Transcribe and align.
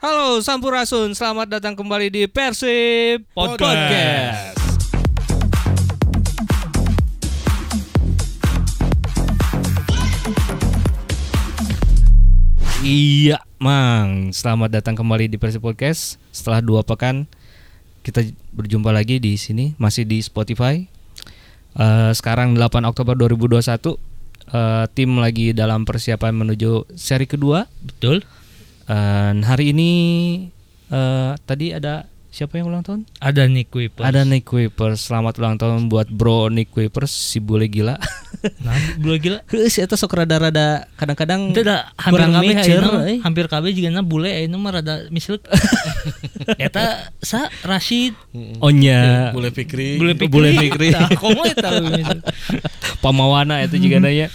Halo 0.00 0.40
Sampurasun, 0.40 1.12
selamat 1.12 1.60
datang 1.60 1.76
kembali 1.76 2.08
di 2.08 2.24
Persib 2.24 3.20
Podcast. 3.36 4.56
Iya, 12.80 13.44
Mang. 13.60 14.32
Selamat 14.32 14.72
datang 14.72 14.96
kembali 14.96 15.28
di 15.28 15.36
Persib 15.36 15.60
Podcast. 15.60 16.16
Setelah 16.32 16.64
dua 16.64 16.80
pekan 16.80 17.28
kita 18.00 18.24
berjumpa 18.56 18.96
lagi 18.96 19.20
di 19.20 19.36
sini, 19.36 19.76
masih 19.76 20.08
di 20.08 20.24
Spotify. 20.24 20.80
Eh, 21.76 22.12
sekarang 22.16 22.56
8 22.56 22.88
Oktober 22.88 23.12
2021, 23.20 24.00
eh, 24.48 24.88
tim 24.96 25.20
lagi 25.20 25.52
dalam 25.52 25.84
persiapan 25.84 26.32
menuju 26.40 26.88
seri 26.96 27.28
kedua. 27.28 27.68
Betul. 27.84 28.39
Dan 28.90 29.46
hari 29.46 29.70
ini 29.70 29.90
eh, 30.90 31.32
tadi 31.46 31.70
ada 31.70 32.10
siapa 32.26 32.58
yang 32.58 32.74
ulang 32.74 32.82
tahun? 32.82 33.06
Ada 33.22 33.46
Nick 33.46 33.70
Kuipers. 33.70 34.02
Ada 34.02 34.26
Nick 34.26 34.42
Kuipers. 34.42 35.06
Selamat 35.06 35.38
ulang 35.38 35.54
tahun 35.62 35.86
buat 35.86 36.10
Bro 36.10 36.50
Nick 36.50 36.74
Kuipers 36.74 37.14
si 37.14 37.38
bule 37.38 37.70
gila. 37.70 37.94
Nah, 38.66 38.74
bule 38.98 39.22
gila. 39.22 39.46
Heeh, 39.54 39.70
si 39.70 39.78
eta 39.78 39.94
sok 39.94 40.18
rada-rada 40.18 40.90
kadang-kadang 40.98 41.54
Itu 41.54 41.62
dah 41.62 41.94
hampir 42.02 42.34
kabeh 42.34 42.54
eh. 43.14 43.18
hampir 43.22 43.46
kabeh 43.46 43.70
juga 43.70 43.94
na 43.94 44.02
bule 44.02 44.26
ayeuna 44.26 44.58
mah 44.58 44.82
rada 44.82 45.06
mislek. 45.14 45.46
Eta 46.58 47.14
sa 47.22 47.46
Rashid 47.62 48.18
Oh 48.58 48.74
nya. 48.74 49.30
Bule 49.30 49.54
Fikri. 49.54 50.02
bule 50.02 50.18
pikri. 50.18 50.34
Bule 50.34 50.50
Fikri. 50.58 50.90
Tah, 50.98 51.14
komo 51.14 51.46
eta. 51.46 51.78
Pamawana 52.98 53.62
itu 53.62 53.78
juga 53.78 54.02
nanya. 54.02 54.34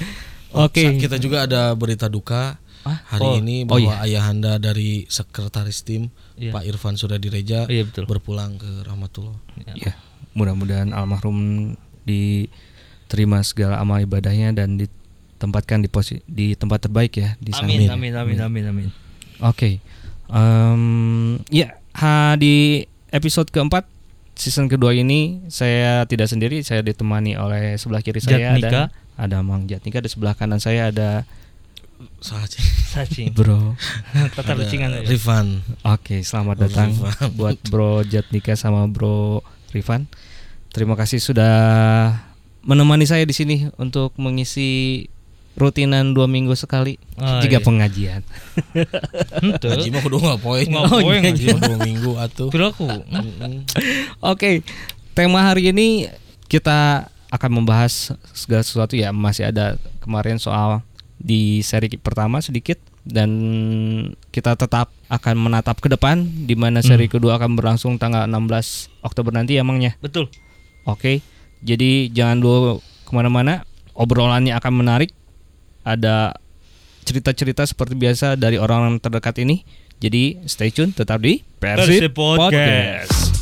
Oke. 0.56 0.80
Sa- 0.80 0.96
Kita 0.96 1.20
juga 1.20 1.44
ada 1.44 1.76
berita 1.76 2.08
duka 2.08 2.56
Ah, 2.86 3.02
hari 3.10 3.26
oh. 3.26 3.42
ini 3.42 3.66
Oh, 3.66 3.76
bahwa 3.76 3.98
ayahanda 4.00 4.62
dari 4.62 5.10
sekretaris 5.10 5.82
tim 5.82 6.14
Iya. 6.38 6.54
Pak 6.54 6.64
Irfan 6.70 6.96
Suradireja 6.96 7.66
Iya 7.66 7.90
betul. 7.90 8.06
berpulang 8.06 8.62
ke 8.62 8.86
rahmatullah. 8.86 9.34
Ya, 9.74 9.98
mudah-mudahan 10.32 10.94
almarhum 10.94 11.74
diterima 12.06 13.42
segala 13.42 13.82
amal 13.82 14.00
ibadahnya 14.00 14.54
dan 14.54 14.78
ditempatkan 14.78 15.82
di 15.82 15.90
posi 15.90 16.22
di 16.26 16.54
tempat 16.54 16.86
terbaik 16.86 17.14
ya 17.18 17.34
di 17.42 17.52
sana. 17.52 17.68
Amin 17.68 17.90
amin 17.90 18.14
amin 18.14 18.40
amin 18.40 18.64
amin. 18.70 18.88
Oke. 19.42 19.82
Em, 20.26 20.84
ya, 21.50 21.78
ha, 21.94 22.34
di 22.36 22.86
episode 23.10 23.50
keempat 23.50 23.86
season 24.36 24.68
kedua 24.68 24.92
ini 24.92 25.46
saya 25.48 26.04
tidak 26.06 26.28
sendiri, 26.28 26.60
saya 26.62 26.82
ditemani 26.82 27.38
oleh 27.38 27.78
sebelah 27.78 28.02
kiri 28.02 28.20
saya 28.20 28.58
Jatnika. 28.58 28.68
ada 28.68 28.82
ada 29.16 29.38
Mang 29.46 29.64
Jatnika, 29.66 30.04
di 30.04 30.10
sebelah 30.12 30.36
kanan 30.36 30.60
saya 30.60 30.92
ada 30.92 31.24
Sahaja. 32.20 32.60
Sacing. 32.92 33.32
Bro. 33.38 33.76
Tata 34.36 34.52
lucingan 34.54 34.92
ya. 34.92 35.02
Rifan. 35.04 35.64
Oke, 35.82 36.22
selamat 36.22 36.56
Bro 36.58 36.64
datang 36.68 36.90
Rifan. 36.92 37.30
buat 37.34 37.58
Bro 37.72 37.92
Jatnika 38.04 38.54
sama 38.54 38.84
Bro 38.86 39.42
Rifan. 39.72 40.08
Terima 40.72 40.94
kasih 40.94 41.24
sudah 41.24 41.56
menemani 42.62 43.08
saya 43.08 43.24
di 43.24 43.32
sini 43.32 43.72
untuk 43.78 44.12
mengisi 44.18 45.06
rutinan 45.56 46.12
dua 46.12 46.28
minggu 46.28 46.52
sekali 46.52 47.00
Oh, 47.16 47.40
jika 47.40 47.58
iya. 47.58 47.64
pengajian. 47.64 48.22
Haji 49.64 49.88
mah 49.88 50.02
kudu 50.04 50.20
ngapoin. 50.20 50.68
Ngapoin, 50.68 51.00
Oh, 51.00 51.32
iya, 51.32 51.56
mah 51.56 51.62
dua 51.64 51.80
minggu 51.80 52.12
atuh. 52.20 52.52
Piraku. 52.52 52.84
Mm-mm. 52.92 53.64
Oke, 54.20 54.68
tema 55.16 55.48
hari 55.48 55.72
ini 55.72 56.12
kita 56.52 57.08
akan 57.32 57.64
membahas 57.64 58.12
segala 58.36 58.68
sesuatu 58.68 59.00
ya. 59.00 59.16
Masih 59.16 59.48
ada 59.48 59.80
kemarin 60.04 60.36
soal 60.36 60.84
di 61.16 61.64
seri 61.64 61.88
pertama 61.96 62.44
sedikit 62.44 62.78
dan 63.06 63.30
kita 64.34 64.58
tetap 64.58 64.92
akan 65.08 65.36
menatap 65.38 65.78
ke 65.80 65.88
depan 65.88 66.26
di 66.50 66.58
mana 66.58 66.82
seri 66.82 67.06
kedua 67.06 67.38
akan 67.38 67.54
berlangsung 67.54 68.02
tanggal 68.02 68.26
16 68.26 69.06
Oktober 69.06 69.32
nanti 69.32 69.56
ya 69.56 69.64
Mangnya. 69.64 69.96
Betul. 70.02 70.28
Oke, 70.86 71.22
jadi 71.62 72.10
jangan 72.10 72.42
dulu 72.42 72.82
ke 72.82 73.12
mana-mana. 73.14 73.66
Obrolannya 73.96 74.54
akan 74.58 74.74
menarik. 74.76 75.14
Ada 75.86 76.34
cerita-cerita 77.06 77.64
seperti 77.64 77.94
biasa 77.94 78.36
dari 78.36 78.58
orang-orang 78.58 78.98
terdekat 78.98 79.38
ini. 79.42 79.62
Jadi 80.02 80.44
stay 80.50 80.74
tune, 80.74 80.92
tetap 80.92 81.22
di 81.24 81.40
Persib 81.62 82.12
Persib 82.12 82.14
Podcast. 82.14 83.35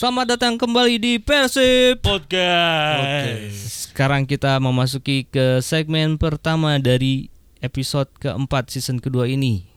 Selamat 0.00 0.32
datang 0.32 0.56
kembali 0.56 0.96
di 0.96 1.20
Persib. 1.20 2.00
Podcast. 2.00 3.52
Sekarang 3.92 4.24
kita 4.24 4.56
memasuki 4.56 5.28
ke 5.28 5.60
segmen 5.60 6.16
pertama 6.16 6.80
dari 6.80 7.28
episode 7.60 8.08
keempat 8.16 8.72
season 8.72 8.96
kedua 8.96 9.28
ini. 9.28 9.68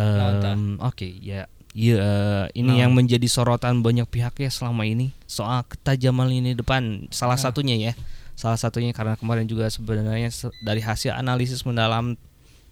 Em, 0.00 0.80
Oke, 0.80 1.12
ya, 1.20 1.44
ya 1.76 1.96
eh, 2.00 2.44
ini 2.56 2.80
yang 2.80 2.96
menjadi 2.96 3.28
sorotan 3.28 3.84
banyak 3.84 4.08
pihak 4.08 4.32
ya 4.40 4.48
selama 4.48 4.88
ini 4.88 5.12
soal 5.28 5.60
ketajaman 5.68 6.32
lini 6.32 6.56
depan. 6.56 7.12
Salah 7.12 7.36
satunya 7.36 7.76
ya, 7.76 7.92
salah 8.40 8.56
satunya 8.56 8.96
karena 8.96 9.12
kemarin 9.20 9.44
juga 9.44 9.68
sebenarnya 9.68 10.32
se- 10.32 10.56
dari 10.64 10.80
hasil 10.80 11.12
analisis 11.12 11.68
mendalam 11.68 12.16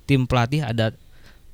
tim 0.09 0.25
pelatih 0.25 0.65
ada 0.65 0.97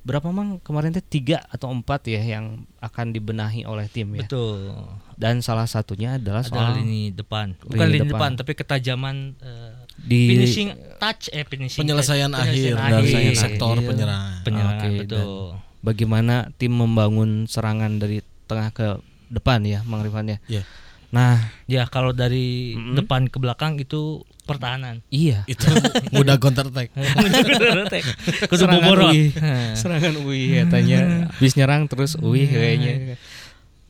berapa 0.01 0.29
mang 0.29 0.57
kemarin 0.59 0.91
teh 0.91 1.03
tiga 1.03 1.45
atau 1.47 1.69
empat 1.69 2.07
ya 2.07 2.23
yang 2.23 2.45
akan 2.79 3.11
dibenahi 3.11 3.63
oleh 3.63 3.85
tim 3.87 4.09
ya. 4.13 4.25
Betul. 4.25 4.73
Dan 5.15 5.41
salah 5.41 5.65
satunya 5.65 6.17
adalah 6.17 6.41
Ada 6.41 6.49
soal 6.49 6.69
lini 6.77 7.11
depan. 7.11 7.59
Bukan 7.61 7.77
Lini 7.83 7.93
lini, 7.95 8.01
depan. 8.07 8.15
depan. 8.15 8.31
tapi 8.37 8.53
ketajaman 8.55 9.17
eh, 9.37 9.73
di 9.99 10.21
finishing 10.31 10.69
touch 10.97 11.29
eh 11.29 11.43
finishing 11.43 11.83
Penyelesaian 11.83 12.31
touch. 12.31 12.47
akhir 12.47 12.73
Penyelesaian 12.73 13.25
dari 13.27 13.35
sektor 13.35 13.75
Iya. 13.75 13.85
penyerang. 13.85 14.25
penyerangan 14.43 14.87
Oke, 14.87 14.99
betul. 15.03 15.43
bagaimana 15.81 16.35
tim 16.55 16.73
membangun 16.73 17.31
serangan 17.45 17.99
dari 17.99 18.19
tengah 18.45 18.71
ke 18.71 18.89
depan 19.29 19.61
ya, 19.61 19.85
Mang 19.85 20.01
Rifan 20.01 20.25
ya. 20.27 20.39
Iya. 20.49 20.63
Nah, 21.09 21.41
Ya 21.65 21.85
kalau 21.85 22.13
dari 22.13 22.73
Mm-mm. 22.73 22.97
depan 22.97 23.27
ke 23.27 23.37
belakang 23.37 23.77
itu 23.77 24.25
pertahanan. 24.45 25.01
iya. 25.09 25.45
Itu 25.45 25.65
mudah 26.15 26.37
counter 26.37 26.69
attack. 26.69 26.93
Kudu 28.49 28.57
Serangan 28.59 28.81
boborot. 28.83 29.13
UI. 29.13 29.33
Heh. 29.33 29.73
Serangan 29.73 30.15
UI 30.19 30.43
ya 30.51 30.65
tanya. 30.65 30.99
Habis 31.31 31.53
nyerang 31.55 31.85
terus 31.87 32.13
UI 32.15 32.45
kayaknya. 32.45 33.17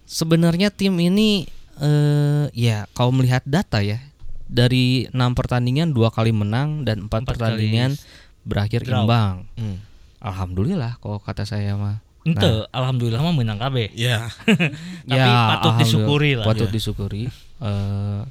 Sebenarnya 0.04 0.70
tim 0.70 0.94
ini 0.96 1.46
eh 1.78 2.46
ya 2.52 2.90
kalau 2.90 3.14
melihat 3.14 3.46
data 3.46 3.78
ya 3.78 4.02
dari 4.48 5.06
enam 5.08 5.36
pertandingan 5.36 5.92
dua 5.92 6.10
kali 6.10 6.34
menang 6.34 6.82
dan 6.82 7.06
empat, 7.06 7.22
pertandingan 7.22 7.94
berakhir 8.42 8.82
draw. 8.82 9.04
imbang. 9.04 9.46
Hmm. 9.54 9.78
Alhamdulillah 10.18 10.98
kalau 10.98 11.18
kata 11.18 11.44
saya 11.44 11.78
mah. 11.78 12.02
Ente, 12.30 12.50
alhamdulillah 12.70 13.20
mah 13.20 13.32
menang 13.32 13.56
kabeh. 13.56 13.88
Ya. 13.98 14.28
Tapi 14.38 14.60
patut 15.06 15.08
alhamdulillah, 15.08 15.78
disyukuri 15.78 16.30
lah. 16.34 16.44
Patut 16.44 16.68
Ya. 16.68 16.74
disyukuri. 16.74 17.24
Eh, 17.58 18.22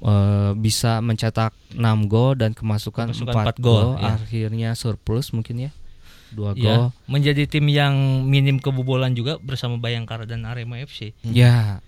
eh, 0.00 0.50
bisa 0.54 0.98
mencetak 0.98 1.50
6 1.70 1.78
gol 2.04 2.34
dan 2.34 2.52
kemasukan, 2.52 3.08
Kemasukan 3.08 3.30
4 3.30 3.44
empat 3.44 3.56
gol, 3.58 3.94
gol, 3.94 3.98
ya. 3.98 4.14
akhirnya 4.14 4.70
surplus 4.72 5.30
mungkin 5.30 5.56
ya. 5.60 5.70
2 6.30 6.52
Ya, 6.54 6.76
gol. 6.76 6.84
menjadi 7.06 7.46
tim 7.46 7.64
yang 7.66 7.94
minim 8.22 8.58
kebobolan 8.58 9.12
juga 9.12 9.38
bersama 9.38 9.76
Bayangkara 9.76 10.24
dan 10.24 10.44
Arema 10.44 10.76
FC. 10.78 11.16
Ya, 11.22 11.80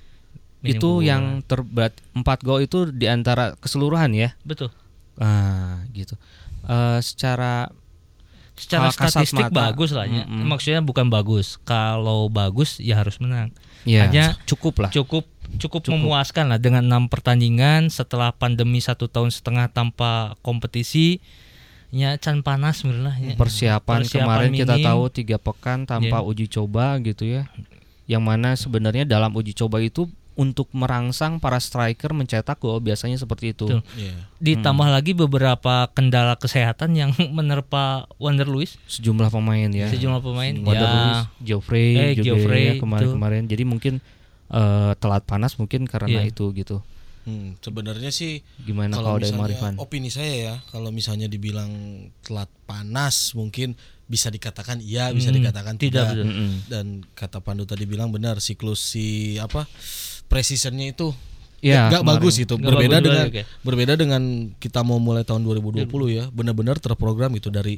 Minim 0.59 0.72
itu 0.72 0.81
kebobolan. 0.81 1.05
yang 1.05 1.22
terberat 1.43 1.93
4 2.15 2.25
gol 2.41 2.61
itu 2.61 2.88
di 2.88 3.05
antara 3.05 3.53
keseluruhan 3.56 4.11
ya. 4.11 4.32
betul. 4.41 4.72
Ah, 5.17 5.84
gitu. 5.91 6.17
Eh, 6.62 6.99
secara 7.00 7.69
Secara 8.60 8.93
statistik 8.93 9.48
mata, 9.48 9.56
bagus 9.66 9.91
lah 9.91 10.04
ya. 10.04 10.25
mm-mm. 10.25 10.44
Maksudnya 10.47 10.81
bukan 10.81 11.09
bagus. 11.09 11.56
Kalau 11.62 12.28
bagus 12.28 12.76
ya 12.76 12.94
harus 12.94 13.16
menang. 13.16 13.48
ya 13.81 14.04
Hanya 14.04 14.37
cukup 14.44 14.76
lah. 14.78 14.91
cukup 14.91 15.25
cukup 15.56 15.88
memuaskan 15.88 16.47
lah 16.47 16.60
dengan 16.60 16.84
enam 16.84 17.09
pertandingan 17.09 17.88
setelah 17.88 18.28
pandemi 18.31 18.76
satu 18.78 19.09
tahun 19.09 19.32
setengah 19.32 19.66
tanpa 19.66 20.37
kompetisi 20.41 21.19
ya 21.91 22.14
can 22.14 22.44
panas 22.44 22.85
sebenarnya 22.85 23.17
ya. 23.17 23.35
Persiapan, 23.35 24.05
Persiapan 24.05 24.20
kemarin 24.23 24.50
kita 24.52 24.75
minim. 24.76 24.87
tahu 24.87 25.02
tiga 25.08 25.37
pekan 25.37 25.82
tanpa 25.82 26.20
Iya. 26.20 26.29
uji 26.29 26.46
coba 26.46 27.00
gitu 27.00 27.25
ya. 27.25 27.49
Yang 28.05 28.23
mana 28.23 28.50
sebenarnya 28.52 29.02
dalam 29.02 29.32
uji 29.32 29.50
coba 29.52 29.81
itu 29.81 30.06
untuk 30.40 30.72
merangsang 30.72 31.37
para 31.37 31.58
striker 31.58 32.10
mencetak 32.10 32.56
gol 32.56 32.81
biasanya 32.81 33.14
seperti 33.14 33.52
itu. 33.52 33.69
Betul. 33.69 33.84
Iya. 33.92 34.16
ditambah 34.40 34.88
lagi 34.88 35.12
beberapa 35.12 35.84
kendala 35.90 36.32
kesehatan 36.34 36.96
yang 36.96 37.12
menerpa 37.37 38.08
Wander 38.16 38.48
Luis 38.48 38.81
Sejumlah 38.87 39.28
pemain 39.28 39.69
ya. 39.69 39.84
sejumlah 39.87 40.19
pemain 40.19 40.54
Wander 40.56 40.81
ya 40.81 40.96
Luiz, 40.96 41.20
Geoffrey 41.42 41.88
Eh, 41.92 42.12
juga 42.14 42.25
Geoffrey, 42.32 42.64
ya 42.64 42.72
kemarin-kemarin. 42.78 43.42
Jadi 43.44 43.62
mungkin 43.64 43.94
eh, 44.48 44.92
telat 44.96 45.22
panas 45.22 45.54
mungkin 45.54 45.84
karena 45.84 46.08
Iya. 46.19 46.22
itu 46.26 46.48
gitu. 46.52 46.81
Hmm, 47.20 47.52
sebenarnya 47.58 48.08
sih 48.08 48.40
Gimana 48.58 48.96
kalau 48.96 49.20
dari 49.20 49.28
Marifan? 49.31 49.76
opini 49.76 50.08
saya 50.08 50.32
ya, 50.32 50.54
kalau 50.66 50.88
misalnya 50.88 51.28
dibilang 51.28 51.69
telat 52.20 52.48
panas 52.64 53.37
mungkin 53.37 53.76
bisa 54.06 54.26
dikatakan 54.26 54.81
iya, 54.81 55.12
bisa 55.12 55.28
Hmm, 55.28 55.37
dikatakan 55.37 55.76
tidak, 55.76 56.10
tidak. 56.10 56.26
Dan 56.66 56.87
kata 57.12 57.38
Pandu 57.38 57.62
tadi 57.62 57.84
bilang 57.84 58.08
benar 58.08 58.40
siklus 58.40 58.81
si 58.82 59.06
apa 59.37 59.69
precisionnya 60.31 60.94
itu 60.94 61.11
nggak 61.93 62.00
kemarin. 62.06 62.21
bagus 62.23 62.35
itu. 62.41 62.55
Nggak 62.56 62.71
berbeda 62.73 62.97
bagus 62.97 63.05
dengan 63.05 63.27
ya. 63.29 63.44
berbeda 63.61 63.93
dengan 63.99 64.23
kita 64.56 64.81
mau 64.81 64.97
mulai 64.97 65.27
tahun 65.27 65.44
2020 65.44 65.85
ya, 66.09 66.25
benar-benar 66.32 66.81
terprogram 66.81 67.35
itu 67.37 67.53
dari 67.53 67.77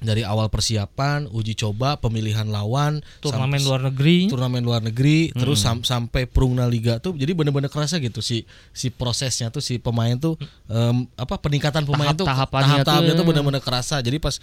dari 0.00 0.24
awal 0.24 0.48
persiapan, 0.48 1.28
uji 1.28 1.52
coba, 1.52 2.00
pemilihan 2.00 2.48
lawan, 2.48 3.04
turnamen 3.20 3.60
luar 3.60 3.84
negeri 3.92 4.32
turnamen 4.32 4.64
luar 4.64 4.80
negeri, 4.80 5.28
terus 5.28 5.60
sam- 5.60 5.84
sampai 5.84 6.24
Prungna 6.24 6.64
Liga 6.64 6.96
tuh, 6.96 7.12
jadi 7.12 7.36
benar-benar 7.36 7.68
kerasa 7.68 8.00
gitu 8.00 8.24
si 8.24 8.48
si 8.72 8.88
prosesnya 8.88 9.52
tuh 9.52 9.60
si 9.60 9.76
pemain 9.76 10.16
tuh 10.16 10.40
em, 10.72 11.04
apa 11.20 11.36
peningkatan 11.36 11.84
pemain 11.84 12.16
tuh 12.16 12.24
Tahap-tahapannya 12.24 12.80
tahap-tahapnya 12.80 13.12
tuh 13.12 13.18
tuh 13.20 13.26
benar-benar 13.28 13.60
kerasa. 13.60 14.00
Jadi 14.00 14.16
pas 14.16 14.40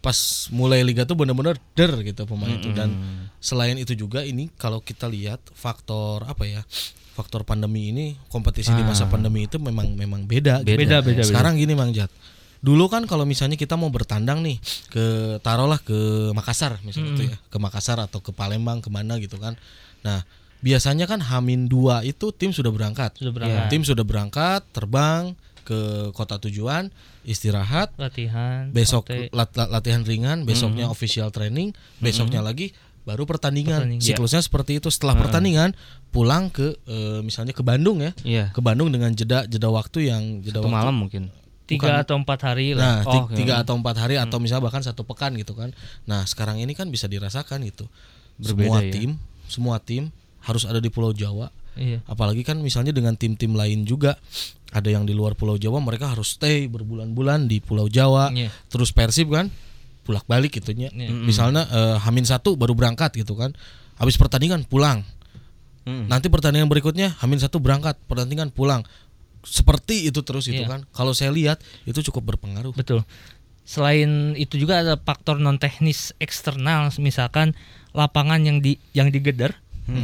pas 0.00 0.48
mulai 0.48 0.80
liga 0.80 1.04
tuh 1.04 1.12
benar-benar 1.12 1.60
der 1.76 1.92
gitu 2.00 2.24
pemain 2.24 2.56
itu 2.56 2.72
dan 2.72 2.88
selain 3.36 3.76
itu 3.76 3.92
juga 3.92 4.24
ini 4.24 4.48
kalau 4.56 4.80
kita 4.80 5.04
lihat 5.04 5.40
faktor 5.52 6.24
apa 6.24 6.48
ya 6.48 6.64
faktor 7.12 7.44
pandemi 7.44 7.92
ini 7.92 8.16
kompetisi 8.32 8.72
di 8.72 8.80
masa 8.80 9.04
pandemi 9.04 9.44
itu 9.44 9.60
memang 9.60 9.92
memang 9.92 10.24
beda 10.24 10.64
gitu. 10.64 10.72
Beda, 10.72 11.04
beda, 11.04 11.20
beda. 11.20 11.22
sekarang 11.28 11.60
gini 11.60 11.76
Mang 11.76 11.92
Jat. 11.92 12.08
Dulu 12.60 12.88
kan 12.92 13.04
kalau 13.04 13.24
misalnya 13.28 13.56
kita 13.60 13.76
mau 13.76 13.92
bertandang 13.92 14.40
nih 14.40 14.56
ke 14.88 15.36
taruhlah 15.44 15.80
ke 15.80 16.32
Makassar 16.32 16.80
misalnya 16.80 17.12
tuh 17.16 17.26
ya. 17.28 17.36
Ke 17.52 17.60
Makassar 17.60 18.00
atau 18.00 18.24
ke 18.24 18.32
Palembang 18.32 18.80
ke 18.80 18.88
mana 18.88 19.20
gitu 19.20 19.36
kan. 19.36 19.52
Nah 20.00 20.24
biasanya 20.64 21.04
kan 21.04 21.20
Hamin 21.20 21.68
dua 21.68 22.00
itu 22.04 22.32
tim 22.32 22.56
sudah 22.56 22.72
berangkat. 22.72 23.16
Sudah 23.20 23.32
berangkat. 23.36 23.68
Tim 23.68 23.84
sudah 23.84 24.04
berangkat 24.04 24.64
terbang 24.72 25.36
ke 25.70 25.80
kota 26.10 26.42
tujuan 26.42 26.90
istirahat. 27.22 27.94
Latihan 27.94 28.74
besok 28.74 29.06
lat- 29.30 29.54
lat- 29.54 29.70
latihan 29.70 30.02
ringan 30.02 30.42
besoknya 30.42 30.90
official 30.90 31.30
training 31.30 31.70
besoknya 32.02 32.42
lagi 32.42 32.74
baru 33.00 33.24
pertandingan. 33.24 33.86
Pertandingan. 33.86 34.02
siklusnya 34.04 34.42
seperti 34.42 34.82
itu. 34.82 34.90
Setelah 34.90 35.14
pertandingan 35.16 35.72
pulang 36.10 36.50
ke 36.50 36.74
eh, 36.84 37.22
misalnya 37.22 37.54
ke 37.54 37.62
Bandung 37.62 38.02
ya. 38.02 38.10
Iya. 38.26 38.44
ke 38.50 38.58
Bandung 38.58 38.90
dengan 38.90 39.14
jeda 39.14 39.46
jeda 39.46 39.70
waktu 39.70 40.10
yang 40.10 40.42
jeda 40.42 40.58
Satu 40.58 40.66
waktu 40.66 40.74
malam 40.74 40.96
mungkin. 40.98 41.30
tiga 41.70 42.02
atau 42.02 42.18
empat 42.18 42.40
hari 42.42 42.74
lah. 42.74 43.06
Nah 43.06 43.06
Oh, 43.06 43.30
tiga 43.30 43.62
atau 43.62 43.78
empat 43.78 43.94
hari 43.94 44.18
atau 44.18 44.42
misalnya 44.42 44.66
bahkan 44.66 44.82
satu 44.82 45.06
pekan 45.06 45.38
gitu 45.38 45.54
kan. 45.54 45.70
Nah 46.02 46.26
sekarang 46.26 46.58
ini 46.58 46.74
kan 46.74 46.90
bisa 46.90 47.06
dirasakan 47.06 47.62
gitu. 47.62 47.86
Berbeda 48.42 48.66
semua 48.66 48.78
ya. 48.82 48.90
tim 48.90 49.10
semua 49.46 49.76
tim 49.78 50.10
harus 50.42 50.66
ada 50.66 50.82
di 50.82 50.90
Pulau 50.90 51.14
Jawa 51.14 51.46
iya. 51.76 51.98
Apalagi 52.06 52.42
kan 52.42 52.58
misalnya 52.58 52.90
dengan 52.90 53.14
tim-tim 53.14 53.52
lain 53.54 53.84
juga 53.84 54.16
ada 54.70 54.86
yang 54.86 55.02
di 55.02 55.12
luar 55.14 55.34
Pulau 55.34 55.58
Jawa 55.58 55.82
mereka 55.82 56.10
harus 56.14 56.38
stay 56.38 56.70
berbulan-bulan 56.70 57.50
di 57.50 57.58
Pulau 57.58 57.90
Jawa. 57.90 58.30
Iya. 58.30 58.50
terus 58.70 58.94
Persib 58.94 59.30
kan 59.34 59.50
pulak 60.06 60.24
balik 60.26 60.56
gitunya. 60.58 60.90
Iya. 60.90 61.10
misalnya 61.12 61.66
eh, 61.70 61.96
Hamin 62.02 62.26
satu 62.26 62.54
baru 62.58 62.74
berangkat 62.74 63.14
gitu 63.18 63.34
kan. 63.36 63.54
Habis 64.00 64.16
pertandingan 64.16 64.64
pulang. 64.64 65.04
Mm. 65.80 66.12
nanti 66.12 66.28
pertandingan 66.28 66.68
berikutnya 66.68 67.16
Hamin 67.24 67.40
satu 67.40 67.56
berangkat 67.56 67.96
pertandingan 68.04 68.52
pulang. 68.52 68.84
Seperti 69.40 70.12
itu 70.12 70.20
terus 70.20 70.44
itu 70.46 70.60
Iya. 70.60 70.68
kan. 70.68 70.80
Kalau 70.92 71.16
saya 71.16 71.32
lihat 71.32 71.64
itu 71.88 72.04
cukup 72.12 72.36
berpengaruh. 72.36 72.76
Betul. 72.76 73.00
Selain 73.64 74.34
itu 74.36 74.58
juga 74.60 74.82
ada 74.82 74.98
faktor 75.00 75.40
non 75.40 75.56
teknis 75.56 76.12
eksternal 76.20 76.90
misalkan 77.00 77.56
lapangan 77.96 78.42
yang 78.44 78.58
di 78.60 78.76
yang 78.92 79.08
digeder 79.14 79.56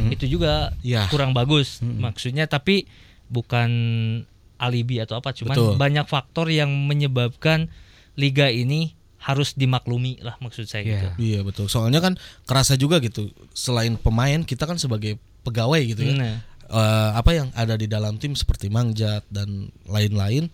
itu 0.09 0.25
juga 0.27 0.71
Iya. 0.81 1.07
kurang 1.07 1.31
bagus 1.31 1.79
maksudnya 1.81 2.45
tapi 2.45 2.87
bukan 3.27 3.69
alibi 4.57 4.97
atau 4.97 5.17
apa 5.17 5.31
cuman 5.31 5.53
Betul. 5.53 5.73
banyak 5.77 6.05
faktor 6.05 6.49
yang 6.49 6.69
menyebabkan 6.69 7.69
liga 8.15 8.49
ini 8.49 8.97
harus 9.19 9.53
dimaklumi 9.53 10.17
lah 10.19 10.37
maksud 10.39 10.65
saya 10.65 10.81
Iya. 10.81 10.89
gitu 10.89 11.07
iya 11.19 11.39
betul 11.41 11.65
soalnya 11.67 11.99
kan 11.99 12.15
kerasa 12.43 12.73
juga 12.73 12.97
gitu 12.97 13.27
selain 13.51 13.95
pemain 13.95 14.41
kita 14.41 14.63
kan 14.63 14.77
sebagai 14.77 15.17
pegawai 15.43 15.81
gitu 15.85 16.01
ya 16.01 16.13
Nah, 16.15 16.35
eh, 16.67 17.09
apa 17.13 17.31
yang 17.31 17.47
ada 17.53 17.75
di 17.75 17.85
dalam 17.85 18.15
tim 18.15 18.33
seperti 18.33 18.67
Mangjat 18.67 19.23
dan 19.27 19.69
lain-lain 19.85 20.49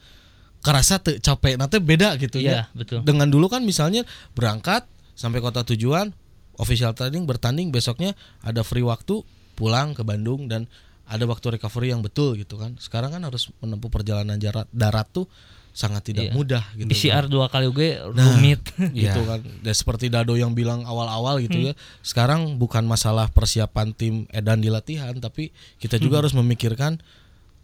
kerasa 0.59 0.95
tuh 0.97 1.19
capek 1.19 1.55
nanti 1.55 1.75
beda 1.77 2.15
gitu 2.15 2.39
Iya, 2.39 2.51
ya 2.51 2.63
betul. 2.71 3.03
dengan 3.03 3.27
dulu 3.27 3.47
kan 3.47 3.63
misalnya 3.63 4.07
berangkat 4.31 4.87
sampai 5.13 5.39
kota 5.39 5.61
tujuan 5.65 6.11
official 6.57 6.93
training 6.93 7.25
bertanding 7.25 7.69
besoknya 7.69 8.13
ada 8.41 8.61
free 8.61 8.85
waktu 8.85 9.21
pulang 9.53 9.93
ke 9.93 10.01
Bandung 10.01 10.45
dan 10.45 10.65
ada 11.03 11.25
waktu 11.25 11.59
recovery 11.59 11.91
yang 11.91 12.01
betul 12.01 12.33
gitu 12.33 12.55
kan 12.55 12.73
sekarang 12.79 13.11
kan 13.11 13.21
harus 13.21 13.51
menempuh 13.59 13.91
perjalanan 13.91 14.39
darat 14.39 14.65
darat 14.71 15.05
tuh 15.11 15.27
sangat 15.73 16.05
tidak 16.05 16.29
Iya. 16.29 16.33
mudah 16.37 16.63
gitu 16.77 16.85
PCR 16.85 17.25
dua 17.25 17.49
kali 17.49 17.65
gue 17.67 17.97
Nah, 18.13 18.37
rumit 18.37 18.61
gitu 18.93 19.09
Iya. 19.19 19.25
kan 19.25 19.41
dan 19.41 19.73
seperti 19.73 20.05
Dado 20.07 20.37
yang 20.37 20.53
bilang 20.53 20.85
awal-awal 20.85 21.41
gitu 21.41 21.57
Hmm. 21.57 21.67
ya 21.69 21.73
sekarang 22.05 22.61
bukan 22.61 22.85
masalah 22.85 23.25
persiapan 23.33 23.89
tim 23.91 24.29
edan 24.29 24.61
di 24.61 24.69
latihan 24.69 25.17
tapi 25.17 25.49
kita 25.81 25.97
juga 25.97 26.21
harus 26.21 26.37
memikirkan 26.37 27.01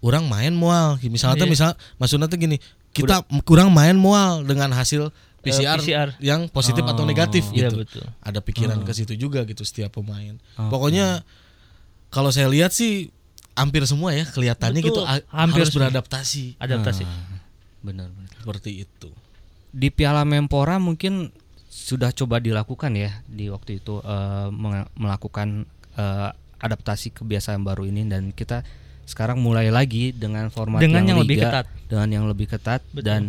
orang 0.02 0.26
main 0.26 0.58
mual 0.58 0.98
misalnya 1.06 1.38
tuh 1.38 1.48
Iya. 1.48 1.54
misal 1.54 1.70
maksudnya 2.02 2.26
tuh 2.26 2.42
gini 2.42 2.58
kita 2.90 3.22
kurang 3.46 3.70
main 3.70 3.94
mual 3.94 4.42
dengan 4.42 4.74
hasil 4.74 5.14
PCR, 5.40 5.78
PCR. 5.78 6.10
yang 6.20 6.48
positif 6.48 6.82
atau 6.82 7.04
negatif 7.04 7.48
Iya, 7.50 7.68
gitu 7.68 7.82
betul. 7.82 8.06
ada 8.20 8.40
pikiran 8.40 8.80
ke 8.82 8.92
situ 8.92 9.14
juga 9.16 9.44
gitu 9.44 9.62
setiap 9.62 9.94
pemain 9.94 10.36
Oke. 10.56 10.68
pokoknya 10.68 11.24
kalau 12.10 12.30
saya 12.30 12.46
lihat 12.46 12.70
sih 12.70 13.10
hampir 13.54 13.84
semua 13.84 14.12
ya 14.12 14.24
kelihatannya 14.26 14.80
Betul, 14.80 15.00
gitu 15.00 15.02
hampir 15.30 15.64
harus 15.64 15.74
beradaptasi 15.74 16.44
adaptasi 16.58 17.04
Benar, 17.80 18.08
benar. 18.10 18.36
seperti 18.36 18.84
itu 18.84 19.10
Di 19.70 19.88
Piala 19.88 20.24
Menpora 20.24 20.76
mungkin 20.76 21.30
sudah 21.66 22.10
coba 22.10 22.38
dilakukan 22.38 22.92
ya 22.92 23.22
di 23.24 23.48
waktu 23.48 23.80
itu 23.80 24.02
meng- 24.50 24.90
melakukan 24.94 25.64
eh, 25.94 26.30
adaptasi 26.60 27.14
kebiasaan 27.14 27.62
baru 27.62 27.84
ini 27.84 28.04
dan 28.06 28.30
kita 28.30 28.68
sekarang 29.06 29.40
mulai 29.40 29.70
lagi 29.70 30.12
dengan 30.12 30.50
format 30.50 30.80
Dengan 30.80 31.02
yang 31.04 31.18
liga, 31.18 31.26
lebih 31.26 31.38
ketat. 31.42 31.66
dengan 31.88 32.10
yang 32.12 32.26
lebih 32.28 32.48
ketat 32.48 32.82
Betul. 32.90 33.06
dan 33.06 33.22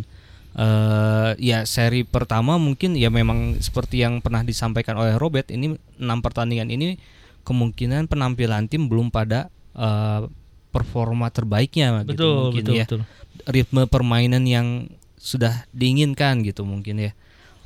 eh 0.50 1.32
ya 1.38 1.62
seri 1.62 2.02
pertama 2.02 2.58
mungkin 2.58 2.98
ya 2.98 3.06
memang 3.06 3.58
seperti 3.62 4.02
yang 4.02 4.18
pernah 4.18 4.42
disampaikan 4.42 4.98
oleh 4.98 5.14
Robert 5.14 5.46
ini 5.54 5.78
enam 6.02 6.18
pertandingan 6.18 6.70
ini 6.74 6.98
kemungkinan 7.46 8.10
penampilan 8.10 8.66
tim 8.66 8.90
belum 8.90 9.14
pada 9.14 9.46
eh, 9.78 10.26
performa 10.74 11.30
terbaiknya 11.30 12.02
gitu 12.02 12.14
betul 12.14 12.34
mungkin 12.50 12.64
betul 12.66 12.74
ya 12.74 12.86
betul 12.86 13.00
ritme 13.48 13.86
permainan 13.88 14.44
yang 14.44 14.90
sudah 15.20 15.68
diinginkan 15.72 16.40
gitu 16.44 16.64
mungkin 16.64 17.00
ya. 17.00 17.12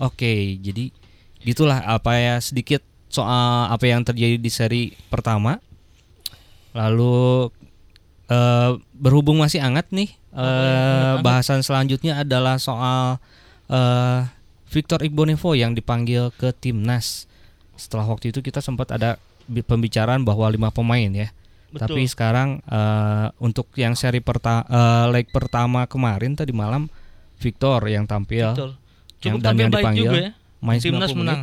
Oke, 0.02 0.58
jadi 0.58 0.90
gitulah 1.42 1.82
apa 1.86 2.18
ya 2.18 2.34
sedikit 2.42 2.82
soal 3.06 3.70
apa 3.70 3.86
yang 3.86 4.02
terjadi 4.02 4.36
di 4.38 4.50
seri 4.50 4.82
pertama. 5.06 5.62
Lalu 6.74 7.50
eh, 8.28 8.70
berhubung 8.94 9.40
masih 9.40 9.60
hangat 9.60 9.88
nih 9.90 10.12
eh, 10.32 11.14
bahasan 11.20 11.60
selanjutnya 11.60 12.20
adalah 12.20 12.56
soal 12.58 13.18
eh, 13.68 14.20
Victor 14.68 15.06
Igbonevo 15.06 15.54
yang 15.54 15.70
dipanggil 15.72 16.34
ke 16.34 16.50
timnas. 16.50 17.30
Setelah 17.78 18.10
waktu 18.10 18.34
itu 18.34 18.42
kita 18.42 18.58
sempat 18.58 18.90
ada 18.90 19.22
bi- 19.46 19.62
pembicaraan 19.62 20.26
bahwa 20.26 20.50
lima 20.50 20.74
pemain 20.74 21.10
ya. 21.10 21.30
Betul. 21.70 21.86
Tapi 21.86 22.02
sekarang 22.06 22.58
eh, 22.66 23.26
untuk 23.38 23.70
yang 23.78 23.94
seri 23.94 24.18
perta 24.18 24.66
eh, 24.66 25.06
leg 25.14 25.30
pertama 25.30 25.86
kemarin 25.86 26.34
tadi 26.34 26.50
malam 26.50 26.90
Victor 27.38 27.86
yang 27.86 28.06
tampil. 28.06 28.50
Betul. 28.54 28.72
Yang 29.22 29.34
cukup 29.38 29.42
dan 29.42 29.46
tampil 29.46 29.62
yang 29.62 29.70
baik 29.72 29.82
dipanggil 29.82 30.04
juga 30.04 30.18
ya. 30.18 30.30
main 30.60 30.80
timnas 30.80 31.10
90 31.12 31.20
menang 31.22 31.40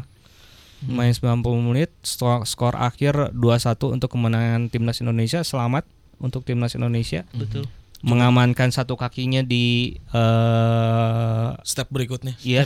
menit, 0.81 0.93
main 0.97 1.13
90 1.13 1.67
menit 1.67 1.89
skor, 2.01 2.43
skor 2.45 2.75
akhir 2.77 3.33
2-1 3.33 3.95
untuk 3.95 4.09
kemenangan 4.11 4.67
timnas 4.67 4.97
Indonesia. 4.99 5.41
Selamat 5.41 5.85
untuk 6.21 6.41
timnas 6.41 6.71
Indonesia 6.71 7.25
betul 7.31 7.65
mengamankan 8.01 8.69
satu 8.69 8.95
kakinya 8.95 9.41
di 9.41 9.93
eh 10.09 11.47
step 11.61 11.85
berikutnya 11.87 12.33
iya 12.41 12.65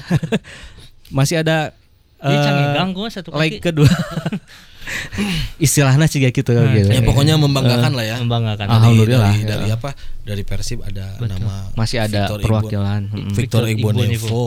masih 1.17 1.39
ada 1.39 1.75
Dia 2.17 2.31
eh, 2.31 2.41
canggih 2.41 2.67
ganggu 2.73 3.03
satu 3.09 3.29
kaki 3.31 3.59
kedua 3.59 3.87
istilahnya 5.57 6.05
sih 6.05 6.19
kayak 6.19 6.35
gitu 6.35 6.51
Nah, 6.53 6.71
gitu. 6.71 6.89
ya 6.89 7.01
pokoknya 7.01 7.35
membanggakan 7.35 7.91
lah 7.91 8.05
ya 8.05 8.15
membanggakan 8.17 8.65
Ah. 8.65 8.71
Dari- 8.71 8.79
Alhamdulillah, 8.79 9.27
dari, 9.27 9.41
ya. 9.41 9.47
dari 9.49 9.67
apa 9.71 9.89
dari 10.21 10.43
Persib 10.43 10.79
ada 10.81 11.05
Betul. 11.17 11.41
nama 11.41 11.73
masih 11.73 11.97
ada 11.99 12.29
Victor 12.29 12.39
perwakilan. 12.39 13.01
Victor 13.33 13.33
Victor 13.35 13.63
Igbonevo 13.67 14.05
Igbonevo. 14.05 14.45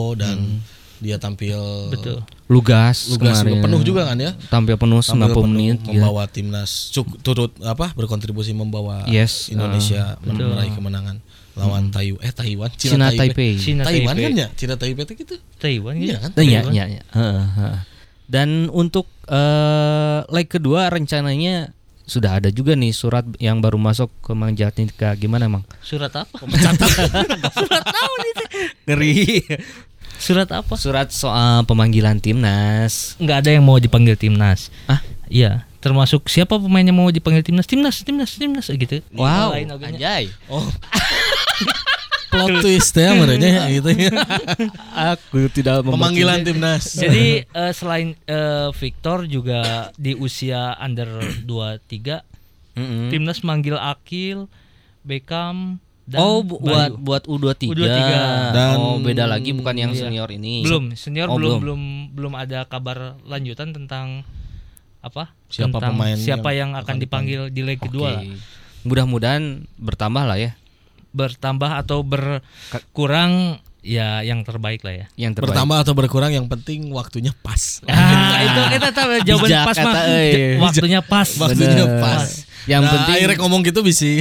Dia 0.99 1.15
tampil 1.15 1.55
betul 1.87 2.19
Lugas, 2.45 3.07
lugas 3.07 3.39
juga 3.39 3.61
penuh 3.61 3.81
juga 3.81 4.01
kan 4.05 4.17
ya 4.17 4.31
tampil 4.47 4.73
penuh 4.73 4.99
90 4.99 5.11
Tampil 5.11 5.31
penuh, 5.33 5.45
menit 5.47 5.77
gitu. 5.79 5.93
membawa 5.93 6.23
timnas 6.25 6.89
cuk, 6.89 7.07
turut 7.19 7.51
apa 7.61 7.93
berkontribusi 7.93 8.51
membawa 8.51 9.05
Yes, 9.05 9.47
Indonesia 9.47 10.17
betul. 10.19 10.49
meraih 10.49 10.71
kemenangan 10.71 11.17
lawan 11.53 11.87
Taiwan 11.87 12.19
eh 12.19 12.31
Taiwan 12.31 12.69
Cina 12.73 13.11
Taipei. 13.11 13.53
Cina 13.55 13.83
Taiwan 13.83 14.11
Taipei. 14.11 14.25
kan 14.25 14.33
ya 14.35 14.47
Cina 14.53 14.75
Taipei 14.75 15.03
itu 15.03 15.13
gitu 15.17 15.35
Taiwan 15.57 15.93
gitu 15.95 16.07
iya 16.07 16.17
kan 16.17 16.31
Nah, 16.31 16.43
iya, 16.43 16.61
iya, 16.67 16.85
iya. 16.89 17.03
Heeh, 17.09 17.43
heeh. 17.53 17.77
Dan 18.25 18.49
untuk 18.69 19.05
eh, 19.25 20.19
leg 20.27 20.45
kedua 20.45 20.87
rencananya 20.87 21.73
sudah 22.03 22.37
ada 22.37 22.49
juga 22.49 22.73
nih 22.73 22.89
surat 22.89 23.21
yang 23.37 23.57
baru 23.57 23.77
masuk 23.77 24.09
ke 24.19 24.33
Mang 24.33 24.53
Jatika. 24.53 25.13
Gimana, 25.13 25.45
Mang? 25.45 25.61
surat 25.79 26.09
apa 26.09 26.41
Ngeri. 28.85 29.45
Surat 30.19 30.49
apa 30.51 30.73
Surat 30.75 31.07
soal 31.09 31.63
pemanggilan 31.63 32.19
timnas. 32.19 33.15
nggak 33.17 33.37
ada 33.39 33.49
yang 33.49 33.63
mau 33.63 33.75
dipanggil 33.75 34.13
timnas 34.13 34.67
Ah? 34.85 34.99
iya 35.25 35.63
termasuk 35.79 36.27
siapa 36.27 36.59
pemain 36.59 36.83
yang 36.83 36.93
mau 36.93 37.07
dipanggil 37.07 37.39
timnas 37.41 37.63
timnas 37.63 37.95
timnas 37.99 38.35
timnas 38.35 38.67
gitu 38.67 38.99
Wow, 39.11 39.55
anjay. 39.55 40.27
Oh. 40.45 40.67
Plot 42.29 42.61
twist 42.61 42.93
ya 42.93 43.09
gitu 43.65 43.89
ya. 43.89 44.13
Aku 45.09 45.49
tidak 45.49 45.81
Pemanggilan 45.81 46.45
timnas. 46.45 46.93
jadi 46.93 47.41
eh, 47.43 47.71
selain 47.73 48.13
eh, 48.21 48.69
Victor 48.71 49.25
juga 49.25 49.89
di 49.95 50.13
usia 50.13 50.77
under 50.77 51.09
23 51.41 52.77
Mm-mm. 52.77 53.09
timnas 53.09 53.41
manggil 53.41 53.75
Akil 53.75 54.45
Beckham 55.01 55.81
dan 56.09 56.17
Oh, 56.17 56.41
bu- 56.41 56.57
buat 56.57 56.89
Bayu. 56.89 56.97
buat 56.99 57.23
U23. 57.23 57.69
U23. 57.69 58.13
Dan- 58.51 58.79
oh, 58.79 58.97
beda 58.97 59.23
lagi 59.23 59.53
bukan 59.53 59.75
yang 59.77 59.91
Iya. 59.93 60.01
senior 60.03 60.29
ini. 60.29 60.65
belum 60.65 60.83
senior 60.93 61.29
Oh, 61.29 61.37
belum 61.37 61.61
belum. 61.61 61.61
belum 61.61 61.81
belum 62.11 62.33
ada 62.33 62.65
kabar 62.65 62.97
lanjutan 63.23 63.69
tentang 63.69 64.25
apa 64.99 65.31
Siapa 65.47 65.69
tentang 65.71 65.95
pemain 65.95 66.17
siapa 66.17 66.49
yang 66.51 66.73
yang, 66.73 66.81
akan 66.81 66.95
dipanggil 66.97 67.41
di 67.47 67.61
leg 67.61 67.77
kedua 67.77 68.19
lah. 68.19 68.23
Mudah-mudahan 68.81 69.69
bertambah 69.77 70.25
lah 70.25 70.35
ya 70.35 70.51
bertambah 71.09 71.71
atau 71.79 72.01
berkurang 72.01 73.57
ya 73.81 74.19
yang 74.21 74.41
terbaik 74.41 74.81
lah 74.81 74.93
ya 74.93 75.05
yang 75.17 75.31
terbaik. 75.31 75.51
Bertambah 75.51 75.77
atau 75.79 75.93
berkurang 75.93 76.29
yang 76.29 76.45
penting 76.45 76.89
waktunya 76.89 77.31
pas. 77.35 77.79
Ah, 77.85 78.37
itu 78.41 78.61
kita 78.75 78.89
tahu 78.91 79.09
jawaban 79.23 79.47
Bijak 79.47 79.63
pas 79.65 79.77
mah 79.79 79.95
eh. 80.09 80.57
Waktunya 80.57 80.99
pas 81.01 81.27
Waktunya 81.33 81.85
Bener. 81.85 81.99
pas. 81.99 82.23
Yang 82.65 82.81
Nah, 82.81 82.91
penting 82.91 83.13
akhirnya 83.15 83.37
ngomong 83.39 83.61
gitu 83.63 83.79
bisa. 83.81 84.05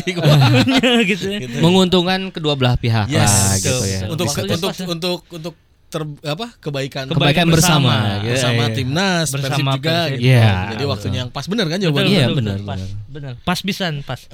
gitu 1.04 1.26
ya. 1.26 1.38
menguntungkan 1.58 2.30
kedua 2.30 2.54
belah 2.54 2.74
pihak 2.74 3.06
Yes. 3.08 3.26
lah 3.26 3.54
gitu 3.58 3.76
ya. 3.82 4.00
betul. 4.06 4.12
untuk 4.14 4.26
untuk 4.30 4.58
pas 4.64 4.78
ya. 4.78 4.86
untuk 4.86 5.18
untuk 5.28 5.54
ter, 5.88 6.02
apa 6.22 6.46
kebaikan 6.58 7.08
Kebaikan 7.08 7.48
bersama, 7.48 7.88
bersama. 7.88 8.22
gitu. 8.22 8.32
bersama 8.34 8.62
Iya. 8.62 8.74
timnas 8.74 9.26
Persib 9.26 9.40
Bersama 9.42 9.70
juga 9.74 9.90
Persib. 9.98 10.12
gitu. 10.14 10.28
Iya, 10.28 10.44
Jadi 10.46 10.68
betul. 10.76 10.88
waktunya 10.88 11.18
yang 11.18 11.30
pas 11.30 11.44
bener 11.44 11.66
kan 11.66 11.78
jawabannya? 11.80 12.08
Iya, 12.08 12.20
betul, 12.22 12.36
benar, 12.36 12.54
betul, 12.54 12.68
pas, 12.68 12.78
benar. 12.78 12.90
benar. 13.10 13.32
Pas 13.42 13.58
bisan 13.62 13.92
pas. 14.02 14.20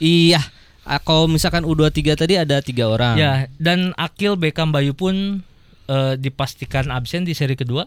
Iya. 0.00 0.40
Kalau 0.82 1.26
misalkan 1.26 1.62
U23 1.62 2.16
tadi 2.16 2.34
ada 2.34 2.58
tiga 2.60 2.88
orang. 2.88 3.14
ya, 3.14 3.32
dan 3.56 3.92
Akil 3.94 4.34
Beckham 4.34 4.70
Bayu 4.70 4.92
pun 4.92 5.44
eh, 5.86 6.14
dipastikan 6.16 6.88
absen 6.88 7.22
di 7.22 7.32
seri 7.32 7.54
kedua. 7.54 7.86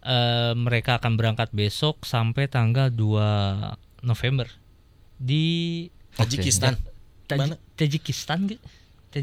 Eh, 0.00 0.52
mereka 0.54 0.96
akan 0.96 1.14
berangkat 1.14 1.50
besok 1.50 2.02
sampai 2.02 2.46
tanggal 2.46 2.88
2 2.88 3.76
November 4.02 4.46
di 5.16 5.84
Tajikistan. 6.14 6.78
Taj- 7.26 7.38
Mana? 7.38 7.54
Tajikistan 7.74 8.48
gitu. 8.48 8.62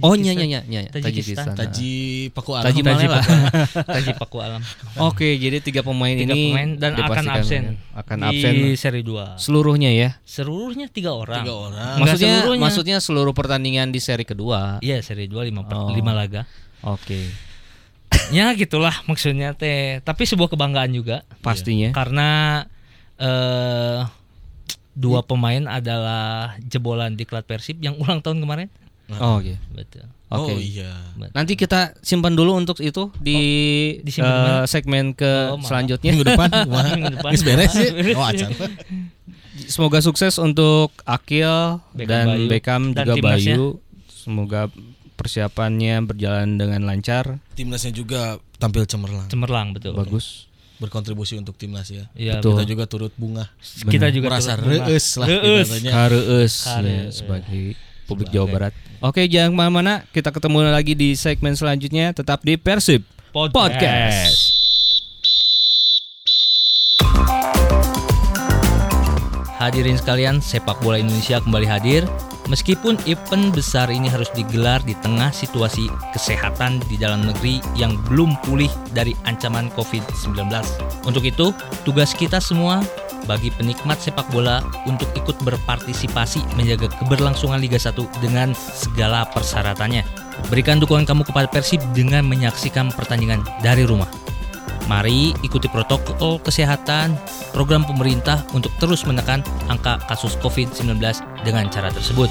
Oh 0.02 0.18
iya 0.18 0.34
iya 0.34 0.46
iya 0.46 0.60
iya 0.66 0.82
Tajikistan. 0.90 1.54
Tajikistan. 1.54 1.54
Taji 1.54 1.94
Paku 2.34 2.52
Alam. 2.58 2.66
Taji 2.66 2.82
Taji. 2.82 3.06
Paku 3.06 3.14
Alam. 3.14 3.42
Taji 3.94 4.12
Paku 4.18 4.38
Alam. 4.42 4.62
Oke, 4.98 5.38
jadi 5.38 5.62
tiga 5.62 5.86
pemain 5.86 6.18
Tiga 6.18 6.34
ini 6.34 6.50
pemain 6.50 6.70
dan 6.74 6.92
akan 6.98 7.26
absen. 7.32 7.64
Akan 7.94 8.18
di 8.18 8.26
absen 8.26 8.54
seri 8.76 9.06
2. 9.06 9.38
seluruhnya 9.38 9.94
ya. 9.94 10.10
Seluruhnya 10.26 10.90
tiga 10.90 11.14
orang. 11.14 11.46
Tiga 11.46 11.54
orang. 11.54 11.96
Maksudnya 12.02 12.34
seluruhnya. 12.42 12.62
maksudnya 12.66 12.98
seluruh 12.98 13.34
pertandingan 13.38 13.94
di 13.94 14.02
seri 14.02 14.26
kedua. 14.26 14.82
Iya, 14.82 15.06
seri 15.06 15.30
2 15.30 15.46
lima, 15.46 15.62
Oh. 15.70 15.94
lima 15.94 16.12
laga. 16.12 16.50
Oke. 16.82 17.30
ya 18.34 18.50
gitulah 18.58 19.06
maksudnya 19.06 19.54
teh. 19.54 20.02
Tapi 20.02 20.26
sebuah 20.26 20.50
kebanggaan 20.50 20.90
juga 20.92 21.22
Pastinya. 21.46 21.94
karena 21.94 22.66
eh 23.16 24.02
dua 24.96 25.22
pemain 25.22 25.68
adalah 25.68 26.56
jebolan 26.64 27.14
diklat 27.14 27.44
Persib 27.44 27.78
yang 27.84 28.00
ulang 28.00 28.24
tahun 28.24 28.42
kemarin. 28.42 28.68
Oh, 29.18 29.38
oke. 29.38 29.54
Betul. 29.74 30.06
Oke. 30.26 30.52
Oh 30.52 30.60
iya. 30.60 30.90
Nanti 31.32 31.54
kita 31.54 31.94
simpan 32.02 32.34
dulu 32.34 32.58
untuk 32.58 32.82
itu 32.82 33.14
di, 33.22 33.38
eh, 34.02 34.20
mana? 34.20 34.66
segmen 34.66 35.14
ke 35.14 35.54
Oh, 35.54 35.62
maaf. 35.62 35.70
selanjutnya. 35.70 36.10
Minggu 36.12 36.26
depan? 36.26 36.50
Minggu 36.98 37.14
depan. 37.22 37.32
Beres 37.46 37.72
sih. 37.72 37.90
Oh 38.18 38.26
acan. 38.26 38.50
Semoga 39.70 40.02
sukses 40.02 40.36
untuk 40.42 40.92
Akil 41.06 41.80
Beckham 41.94 42.10
dan 42.10 42.26
Bayu. 42.28 42.48
Beckham 42.50 42.82
Dan 42.92 43.06
juga. 43.14 43.22
Bayu. 43.38 43.64
Semoga 44.10 44.62
persiapannya 45.16 46.04
berjalan 46.04 46.60
dengan 46.60 46.84
lancar, 46.84 47.40
Timnasnya 47.56 47.96
juga 47.96 48.36
tampil 48.60 48.84
cemerlang. 48.84 49.32
Cemerlang 49.32 49.72
betul. 49.72 49.96
bagus. 49.96 50.52
Berkontribusi 50.76 51.40
untuk 51.40 51.56
timnas 51.56 51.88
ya. 51.88 52.12
Iya, 52.20 52.44
Betul. 52.44 52.60
Kita 52.60 52.64
juga 52.68 52.84
turut 52.84 53.14
bunga. 53.16 53.48
Kita 53.64 54.12
juga 54.12 54.28
Merasa 54.28 54.60
reus 54.60 55.16
lah 55.16 55.28
Reus. 55.32 55.70
Kareus 55.88 56.56
ya, 56.68 57.00
sebagai 57.16 57.80
publik 58.06 58.32
Jawa 58.32 58.48
Barat. 58.48 58.74
Oke, 59.02 59.26
jangan 59.28 59.52
ke 59.52 59.58
mana-mana. 59.58 59.94
Kita 60.14 60.32
ketemu 60.34 60.70
lagi 60.70 60.94
di 60.94 61.14
segmen 61.18 61.54
selanjutnya. 61.58 62.14
Tetap 62.14 62.42
di 62.46 62.58
Persib 62.58 63.04
Podcast. 63.34 63.54
Podcast. 63.54 64.38
Hadirin 69.56 69.96
sekalian, 69.96 70.44
sepak 70.44 70.78
bola 70.84 71.00
Indonesia 71.00 71.42
kembali 71.42 71.66
hadir. 71.66 72.04
Meskipun 72.46 73.02
event 73.10 73.50
besar 73.58 73.90
ini 73.90 74.06
harus 74.06 74.30
digelar 74.38 74.78
di 74.86 74.94
tengah 75.02 75.34
situasi 75.34 75.90
kesehatan 76.14 76.78
di 76.86 76.94
dalam 76.94 77.26
negeri 77.26 77.58
yang 77.74 77.98
belum 78.06 78.38
pulih 78.46 78.70
dari 78.94 79.18
ancaman 79.26 79.74
COVID-19. 79.74 80.46
Untuk 81.10 81.26
itu, 81.26 81.50
tugas 81.82 82.14
kita 82.14 82.38
semua 82.38 82.86
bagi 83.26 83.50
penikmat 83.50 83.98
sepak 83.98 84.30
bola 84.30 84.62
untuk 84.86 85.10
ikut 85.18 85.42
berpartisipasi 85.42 86.46
menjaga 86.54 86.94
keberlangsungan 87.02 87.58
Liga 87.58 87.82
1 87.82 87.98
dengan 88.22 88.54
segala 88.54 89.26
persyaratannya. 89.34 90.06
Berikan 90.54 90.78
dukungan 90.78 91.10
kamu 91.10 91.26
kepada 91.26 91.50
Persib 91.50 91.82
dengan 91.98 92.30
menyaksikan 92.30 92.94
pertandingan 92.94 93.42
dari 93.66 93.90
rumah. 93.90 94.08
Mari 94.86 95.34
ikuti 95.42 95.66
protokol 95.66 96.38
kesehatan 96.46 97.18
program 97.50 97.82
pemerintah 97.86 98.46
untuk 98.54 98.70
terus 98.78 99.02
menekan 99.10 99.42
angka 99.66 99.98
kasus 100.06 100.38
COVID-19 100.40 101.02
dengan 101.42 101.66
cara 101.74 101.90
tersebut. 101.90 102.30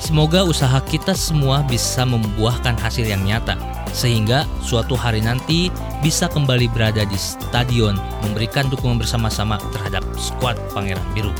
Semoga 0.00 0.48
usaha 0.48 0.80
kita 0.80 1.12
semua 1.12 1.60
bisa 1.66 2.08
membuahkan 2.08 2.72
hasil 2.80 3.04
yang 3.04 3.20
nyata, 3.20 3.52
sehingga 3.92 4.48
suatu 4.64 4.96
hari 4.96 5.20
nanti 5.20 5.68
bisa 6.00 6.24
kembali 6.24 6.72
berada 6.72 7.04
di 7.04 7.18
stadion 7.20 8.00
memberikan 8.24 8.72
dukungan 8.72 8.96
bersama-sama 8.96 9.60
terhadap 9.76 10.00
skuad 10.16 10.56
Pangeran 10.72 11.04
Biru. 11.12 11.36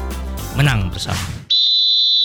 Menang 0.60 0.92
bersama. 0.92 1.39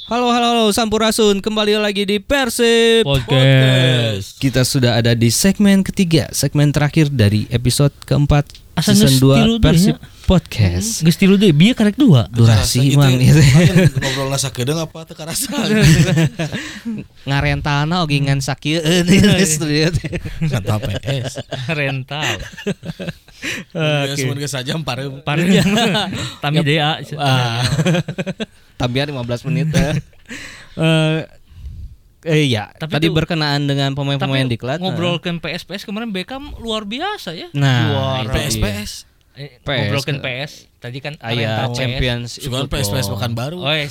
Halo, 0.05 0.29
halo, 0.29 0.53
halo, 0.53 0.65
Sampurasun. 0.69 1.41
Kembali 1.41 1.81
lagi 1.81 2.05
di 2.05 2.21
Persib 2.21 3.09
Podcast. 3.09 4.37
Kita 4.37 4.61
sudah 4.61 5.01
ada 5.01 5.17
di 5.17 5.33
segmen 5.33 5.81
ketiga, 5.81 6.29
segmen 6.29 6.69
terakhir 6.69 7.09
dari 7.09 7.49
episode 7.49 7.89
keempat 8.05 8.45
Asa 8.77 8.93
season 8.93 9.17
geus 9.17 9.17
tilu 9.17 9.57
2 9.57 9.57
deh, 9.57 9.63
Persib 9.65 9.97
ya. 9.97 10.05
Podcast. 10.29 11.01
Geus 11.01 11.17
tilu 11.17 11.41
deui 11.41 11.57
bieu 11.57 11.73
karek 11.73 11.97
dua. 11.97 12.29
Durasi 12.29 12.93
mang 12.93 13.17
main 13.17 13.33
ngobrol 14.05 14.29
nasa 14.29 14.53
kedeng 14.53 14.77
apa 14.85 15.09
teu 15.09 15.17
karasa. 15.17 15.49
Ngarentalna 17.25 18.05
oge 18.05 18.21
ngan 18.21 18.45
sakieu. 18.45 18.85
Rental. 21.73 22.37
Ya 23.71 24.13
semun 24.15 24.35
geus 24.35 24.51
saja 24.51 24.73
pareu. 24.79 25.21
Parenya. 25.21 25.63
Tami 26.43 26.61
DA. 26.61 26.99
Ah. 27.15 27.61
Tambihan 28.75 29.07
15 29.07 29.47
menit. 29.47 29.67
eh. 29.75 29.95
Eh 30.75 31.19
eh 32.25 32.49
ya, 32.49 32.73
Tapi 32.73 32.89
tadi 32.91 33.05
tuh- 33.05 33.15
berkenaan 33.15 33.63
dengan 33.63 33.93
pemain-pemain 33.93 34.43
Tapi 34.43 34.51
diklat. 34.51 34.81
ngobrolkan 34.81 35.37
PS-PS 35.37 35.85
kemarin 35.85 36.09
Beckham 36.09 36.57
luar 36.57 36.81
biasa 36.83 37.31
ya. 37.31 37.53
Nah, 37.53 38.25
Juara. 38.25 38.33
itu 38.41 38.57
dia. 38.57 38.65
PS 38.65 38.91
Eh, 39.35 39.59
PS. 39.59 39.77
ngobrolkan 39.77 40.17
PS. 40.19 40.51
Tadi 40.79 40.97
kan 40.99 41.13
Aya 41.19 41.35
rental 41.61 41.67
PS. 41.67 41.75
Champions 41.75 42.29
itu 42.39 42.47
PS 42.49 42.87
PS 42.89 43.05
tuh. 43.05 43.13
pekan 43.13 43.31
baru. 43.31 43.59
Oh, 43.59 43.69
iya, 43.69 43.85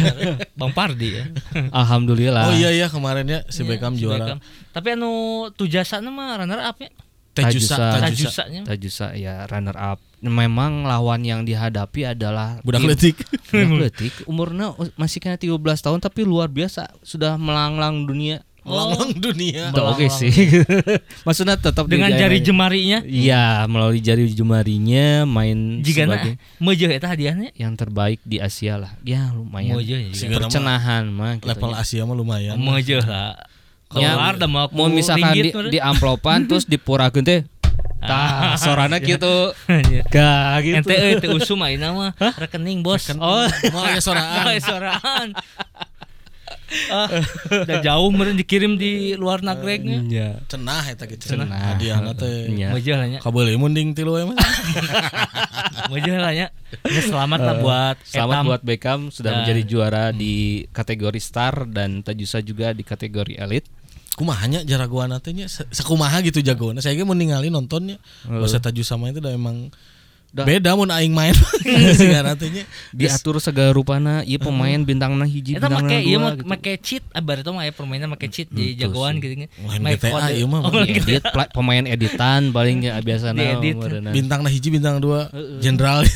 Bang 0.58 0.72
Pardi 0.72 1.08
ya. 1.12 1.24
Alhamdulillah. 1.70 2.48
Oh 2.48 2.54
iya 2.54 2.70
iya 2.70 2.86
kemarin 2.86 3.26
ya 3.26 3.40
si 3.46 3.60
Iya, 3.60 3.68
Beckham 3.68 3.92
si 3.92 4.00
juara. 4.00 4.24
Beckham. 4.24 4.38
Tapi 4.70 4.88
anu 4.94 5.10
Tujasa 5.52 6.00
mah 6.00 6.38
runner 6.38 6.62
up 6.62 6.78
ya. 6.78 6.88
Tajusa. 7.36 7.76
Tajusa. 7.76 8.00
Tajusanya. 8.00 8.60
Tajusa 8.64 9.06
ya 9.12 9.44
runner 9.44 9.76
up. 9.76 9.98
Memang 10.18 10.82
lawan 10.82 11.20
yang 11.20 11.44
dihadapi 11.44 12.08
adalah 12.08 12.58
Budak 12.60 12.80
tim- 12.80 12.88
letik. 12.88 13.16
Budak 13.46 13.92
letik. 13.92 14.12
Umurnya 14.24 14.72
masih 14.96 15.20
kena 15.20 15.36
13 15.36 15.54
tahun 15.78 16.00
tapi 16.00 16.24
luar 16.24 16.48
biasa 16.48 16.88
sudah 17.00 17.36
melanglang 17.36 18.04
dunia. 18.04 18.40
Melang 18.66 19.14
dunia. 19.14 19.70
Itu 19.70 19.78
oke 19.78 20.10
sih. 20.10 20.32
Maksudnya 21.26 21.54
tetap 21.54 21.86
Dengan 21.86 22.10
di- 22.10 22.18
jari 22.18 22.42
jemarinya. 22.42 22.98
Iya, 23.00 23.62
melalui 23.70 24.02
jari 24.02 24.26
jemarinya 24.26 25.22
main 25.22 25.78
Jika 25.80 26.02
sebagai 26.02 26.34
meujeuh 26.58 26.90
eta 26.90 27.06
hadiahnya. 27.06 27.54
yang 27.54 27.78
terbaik 27.78 28.18
di 28.22 28.42
Asia 28.42 28.74
lah. 28.74 28.90
Ya 29.02 29.30
lumayan. 29.30 29.78
Meujeuh 29.78 30.00
ya. 30.02 30.10
Percenahan 30.34 31.06
mah 31.06 31.38
gitu 31.38 31.46
Level 31.46 31.70
ya. 31.70 31.76
Asia 31.78 32.02
mah 32.02 32.16
lumayan. 32.16 32.58
Meujeuh 32.58 33.04
lah. 33.04 33.38
Keluar 33.86 34.34
dah 34.34 34.48
mau 34.50 34.66
mau 34.74 34.90
misalkan 34.90 35.32
di, 35.34 35.50
di 35.70 35.78
amplopan 35.78 36.44
terus 36.48 36.66
dipurakeun 36.66 37.22
teh. 37.22 37.40
Tah, 37.96 38.54
sorana 38.60 39.02
gitu. 39.02 39.50
Gak 40.12 40.52
gitu. 40.62 40.76
Ente 40.78 40.94
euy 40.94 41.14
teu 41.18 41.34
usum 41.34 41.58
ayeuna 41.64 41.90
mah 41.90 42.10
rekening 42.38 42.84
bos. 42.84 43.08
Oh, 43.18 43.46
Mau 43.72 43.82
aya 43.82 43.98
soraan. 43.98 44.46
Mau 44.46 44.54
soraan. 44.70 45.28
Ah, 46.88 47.06
udah 47.46 47.78
jauh 47.78 48.08
meureun 48.08 48.34
dikirim 48.34 48.74
di 48.74 48.92
luar 49.12 49.38
nagreknya. 49.40 49.98
Iya. 50.02 50.28
cenah 50.46 50.84
eta 50.84 51.04
ge 51.04 51.16
cenah. 51.16 51.46
Hadiahna 51.46 52.12
teh. 52.12 52.48
Iya. 52.48 52.70
Meujeul 52.70 52.98
nya 53.08 53.18
kabel 53.20 53.54
munding 53.54 53.92
tilu 53.92 54.16
emang 54.16 54.34
Meujeul 55.88 56.18
lah 56.18 56.32
nya 56.32 56.46
Ya, 56.82 57.00
selamat 57.00 57.38
lah 57.40 57.54
buat 57.56 57.96
Selamat 58.02 58.34
Etam. 58.34 58.44
buat 58.44 58.62
Beckham 58.62 59.00
sudah 59.08 59.30
Dan- 59.30 59.38
menjadi 59.40 59.62
juara 59.64 60.04
di 60.10 60.34
kategori 60.68 61.18
star 61.18 61.64
dan 61.64 62.02
Tajusa 62.02 62.40
juga 62.40 62.70
di 62.70 62.82
kategori 62.82 63.34
elite. 63.36 63.68
kumahanya 64.12 64.64
jaragoan 64.64 65.12
teh 65.18 65.30
nya? 65.30 65.44
Se- 65.44 65.68
sakumaha 65.70 66.18
gitu 66.22 66.40
jagoan 66.40 66.80
saya 66.80 66.92
ge 66.92 67.04
mun 67.04 67.14
ningali 67.14 67.46
nontonnya. 67.46 68.00
Basa 68.24 68.58
Taju 68.58 68.80
sama 68.80 69.08
itu 69.08 69.20
udah 69.20 69.30
emang 69.30 69.68
Dah. 70.36 70.44
beda 70.44 70.70
mun 70.72 70.88
aing 70.88 71.10
main 71.10 71.32
sigana 71.96 72.32
teh 72.32 72.52
nya 72.52 72.68
Diatur 72.90 73.40
segala 73.40 73.72
rupana, 73.72 74.20
iya 74.20 74.36
pemain 74.36 74.76
bintangna 74.78 75.24
hiji, 75.24 75.56
Eta 75.56 75.64
bintangna 75.66 75.88
make 75.88 75.96
ieu 76.02 76.18
dua 76.18 76.30
gitu. 76.30 76.44
make 76.44 76.72
cheat 76.78 77.04
abar 77.10 77.36
itu 77.38 77.48
mah 77.48 77.62
aya 77.62 77.72
permainan 77.72 78.06
make 78.06 78.26
cheat 78.26 78.48
jadi 78.48 78.84
jagoan 78.84 79.16
sih. 79.16 79.24
gitu 79.24 79.34
nya. 79.38 79.48
Make 79.78 79.96
GTA 79.98 80.28
ieu 80.30 80.44
mah, 80.44 80.60
Oh, 80.62 80.76
gitu. 80.78 81.08
Edit, 81.08 81.24
pemain 81.50 81.82
editan 81.82 82.50
paling 82.50 82.84
ya 82.84 82.98
biasa 82.98 83.32
Diedit. 83.32 83.80
bintang 84.06 84.40
nah 84.40 84.50
hiji 84.50 84.68
bintang 84.68 84.98
dua 84.98 85.32
jenderal 85.58 86.04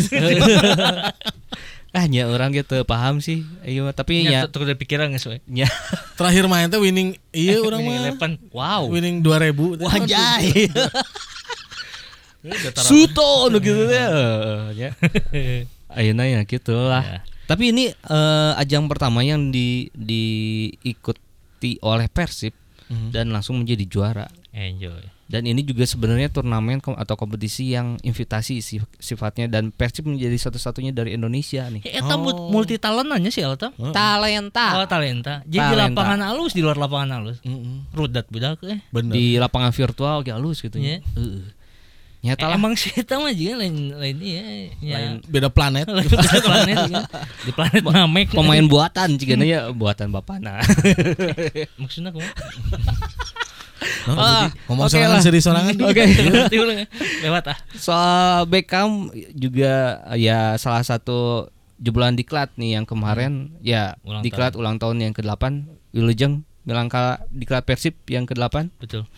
Ah 1.91 2.07
nya 2.07 2.23
orang 2.25 2.55
gitu 2.55 2.87
paham 2.87 3.19
sih. 3.19 3.43
Iya 3.61 3.83
mah, 3.83 3.91
tapi 3.91 4.23
Nya 4.23 4.47
ya 4.47 4.49
udah 4.49 4.79
pikiran 4.79 5.11
geus 5.11 5.27
we. 5.27 5.43
nya 5.45 5.67
terakhir 6.15 6.47
main 6.47 6.71
teh 6.71 6.79
winning 6.79 7.19
iya 7.31 7.59
orang 7.67 7.83
Winning 7.83 8.15
mah. 8.15 8.31
Wow. 8.55 8.83
winning 8.87 9.17
2000 9.21 9.50
teh. 9.75 9.87
wajay. 9.89 10.71
Tara- 12.42 12.82
Suto 12.82 13.49
nu 13.49 13.59
gitu 13.59 13.85
teh. 13.85 14.00
Ya. 14.80 14.90
Ayeuna 15.88 16.25
ya 16.25 16.40
gitu 16.42 16.73
lah. 16.73 17.02
Ya. 17.02 17.20
Tapi 17.44 17.70
ini 17.70 17.90
eh, 17.90 18.52
ajang 18.56 18.87
pertama 18.87 19.20
yang 19.20 19.50
di 19.50 19.90
diikuti 19.92 21.20
oleh 21.80 22.06
Persib 22.06 22.54
Mhm. 22.87 23.11
dan 23.11 23.30
langsung 23.30 23.54
menjadi 23.56 23.85
juara. 23.85 24.26
Enjoy. 24.50 24.99
Dan 25.26 25.47
ini 25.47 25.62
juga 25.62 25.82
sebenarnya 25.85 26.26
turnamen 26.26 26.78
kom- 26.80 26.99
atau 26.99 27.14
kompetisi 27.14 27.70
yang 27.70 27.94
invitasi 28.00 28.59
sif- 28.59 28.90
sifatnya 28.99 29.47
dan 29.47 29.70
Persib 29.70 30.02
menjadi 30.04 30.35
satu-satunya 30.37 30.90
dari 30.90 31.14
Indonesia 31.14 31.62
nih. 31.66 31.87
Ya, 31.87 32.02
eta 32.02 32.18
Oh. 32.18 32.50
multi 32.50 32.75
talent 32.76 33.06
aja 33.09 33.30
sih 33.30 33.42
Alta. 33.42 33.70
Talenta 33.94 34.75
Oh 34.75 34.87
talenta. 34.88 35.38
Jadi 35.44 35.54
di 35.54 35.59
Talenta. 35.61 35.94
lapangan 35.94 36.20
halus 36.25 36.50
di 36.50 36.61
luar 36.61 36.75
lapangan 36.76 37.11
halus. 37.16 37.38
Mm-mm. 37.42 37.94
Rudat 37.94 38.26
budak 38.26 38.59
eh. 38.64 38.82
bener 38.90 39.12
di 39.12 39.38
lapangan 39.38 39.70
virtual 39.70 40.23
ge 40.23 40.35
halus 40.35 40.59
gitu 40.59 40.75
Iya. 40.76 40.99
ya. 40.99 41.23
Nyata 42.21 42.45
Eh, 42.45 42.49
lah 42.49 42.57
emang 42.57 42.77
sih 42.77 42.93
eta 42.93 43.17
mah 43.17 43.33
juga 43.33 43.65
lain 43.65 43.97
lain 43.97 44.17
iya. 44.21 44.45
Ya. 44.79 44.99
beda 45.25 45.49
planet 45.49 45.89
Lain 45.97 46.05
planet 46.05 46.77
juga. 46.85 47.05
Di 47.41 47.50
planet 47.50 47.81
Namek. 47.81 48.37
pemain 48.37 48.67
buatan 48.73 49.17
cigana 49.17 49.43
ya 49.43 49.73
buatan. 49.73 50.12
Maksudnya 51.81 52.12
kumaha? 52.12 52.33
Nah, 53.81 54.12
Ah, 54.12 54.45
jadi 54.45 54.69
ngomong 54.69 54.85
oke 54.85 54.93
sorangan 54.93 55.17
lah. 55.17 55.25
seri 55.25 55.41
sorangan 55.41 55.73
Oke. 55.81 56.05
Ya. 56.05 56.85
Lewat 57.25 57.45
ah. 57.49 57.59
Soal 57.75 58.45
Beckham 58.45 59.09
juga 59.33 59.73
ya 60.15 60.57
salah 60.57 60.85
satu 60.85 61.49
jebolan 61.81 62.12
diklat 62.12 62.53
nih 62.61 62.77
yang 62.77 62.85
kemarin 62.85 63.57
ya 63.65 63.97
Ulang 64.05 64.21
diklat 64.21 64.53
ulang 64.53 64.77
tahun 64.77 65.00
yang 65.00 65.15
ke-8 65.17 65.65
Wilujeng 65.97 66.45
bilang 66.61 66.93
kala 66.93 67.25
diklat 67.33 67.65
Persib 67.65 67.97
yang 68.05 68.29
ke-8 68.29 68.69
Betul. 68.77 69.09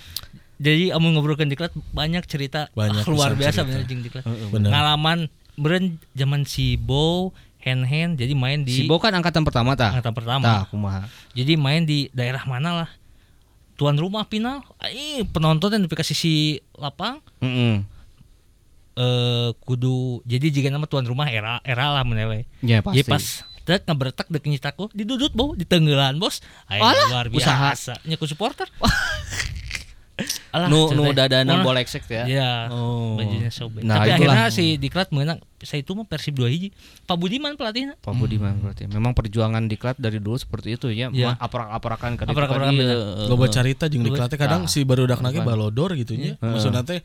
Jadi 0.63 0.95
amun 0.95 1.11
ngobrolkeun 1.13 1.51
diklat 1.51 1.75
banyak 1.91 2.23
cerita 2.25 2.71
Banyak 2.73 3.03
ah, 3.03 3.11
luar 3.11 3.35
biasa 3.35 3.61
cerita. 3.61 3.67
bener 3.67 3.83
jeung 3.83 4.01
diklat. 4.01 4.23
bener 4.49 4.71
Ngalaman 4.71 5.19
beren 5.53 5.85
zaman 6.15 6.47
si 6.47 6.79
Bow 6.79 7.35
hand 7.59 7.83
hand 7.85 8.13
jadi 8.15 8.31
main 8.33 8.63
di 8.63 8.71
Si 8.73 8.83
Bo 8.87 8.97
kan 8.97 9.11
angkatan 9.11 9.43
pertama 9.43 9.75
tah. 9.75 9.91
angkatan 9.91 10.15
pertama. 10.15 10.45
Tah, 10.45 10.63
kumaha. 10.67 11.11
Jadi 11.33 11.55
main 11.55 11.83
di 11.83 12.07
daerah 12.11 12.43
mana 12.43 12.71
lah? 12.77 12.91
Tuan 13.75 13.95
rumah 13.95 14.23
final. 14.25 14.63
Ih, 14.89 15.27
penonton 15.27 15.71
yang 15.73 15.83
dikasih 15.83 16.15
si 16.15 16.33
lapang 16.75 17.19
Heeh. 17.39 17.83
eh 18.93 19.49
kudu 19.59 20.21
jadi 20.23 20.53
jika 20.53 20.69
nama 20.69 20.85
tuan 20.85 21.03
rumah 21.03 21.27
era 21.27 21.59
era 21.63 21.91
lah 21.91 22.05
menewe. 22.05 22.47
Ya 22.61 22.83
pasti. 22.83 23.01
Jadi 23.01 23.09
pas 23.09 23.25
tek 23.63 23.87
ngabretak 23.87 24.27
dek 24.27 24.43
nyitaku 24.43 24.91
didudut 24.91 25.31
bau 25.33 25.55
di 25.55 25.63
tenggelan 25.63 26.19
bos. 26.19 26.39
Ayo 26.67 26.83
luar 27.09 27.27
usaha. 27.31 27.73
biasa. 27.73 27.99
Nya 28.05 28.15
ku 28.15 28.27
supporter. 28.27 28.67
Alah, 30.53 30.69
nu 30.69 30.93
nu 30.93 31.09
cerita. 31.09 31.33
dadana 31.33 31.53
Ulah. 31.59 31.65
bolek 31.65 31.89
ya. 31.89 32.25
Iya. 32.29 32.51
Oh. 32.69 33.17
Bajunya 33.17 33.49
sobek. 33.49 33.81
Nah, 33.83 34.05
Tapi 34.05 34.09
itulah. 34.13 34.37
akhirnya 34.37 34.49
si 34.53 34.77
Diklat 34.77 35.09
menang. 35.09 35.41
Saya 35.65 35.81
itu 35.81 35.97
mah 35.97 36.05
Persib 36.05 36.37
2 36.37 36.45
hiji. 36.53 36.69
Pak 37.09 37.17
Budiman 37.17 37.57
pelatihnya. 37.57 37.97
Pak 37.97 38.13
Budiman 38.13 38.61
berarti. 38.61 38.85
Memang 38.85 39.17
perjuangan 39.17 39.65
diklat 39.65 39.97
dari 39.97 40.21
dulu 40.21 40.37
seperti 40.37 40.77
itu 40.77 40.93
ya. 40.93 41.09
Iya. 41.09 41.33
Mah 41.33 41.37
Aprak-aprakan 41.41 42.21
ke 42.21 42.23
Aprak-aprakan, 42.29 42.77
iya, 42.77 43.27
loba 43.33 43.49
eh. 43.49 43.51
carita 43.51 43.89
jeung 43.89 44.05
diklatnya 44.05 44.37
kadang 44.37 44.63
si 44.69 44.85
barudak 44.85 45.25
nage 45.25 45.41
balodor 45.41 45.97
gitu 45.97 46.13
nya 46.21 46.37
Iya. 46.37 46.45
maksudna 46.45 46.85
teh 46.85 47.01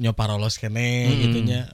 nya 0.00 0.16
parolos 0.16 0.56
kene 0.56 1.12
gitu 1.20 1.44
nya 1.44 1.68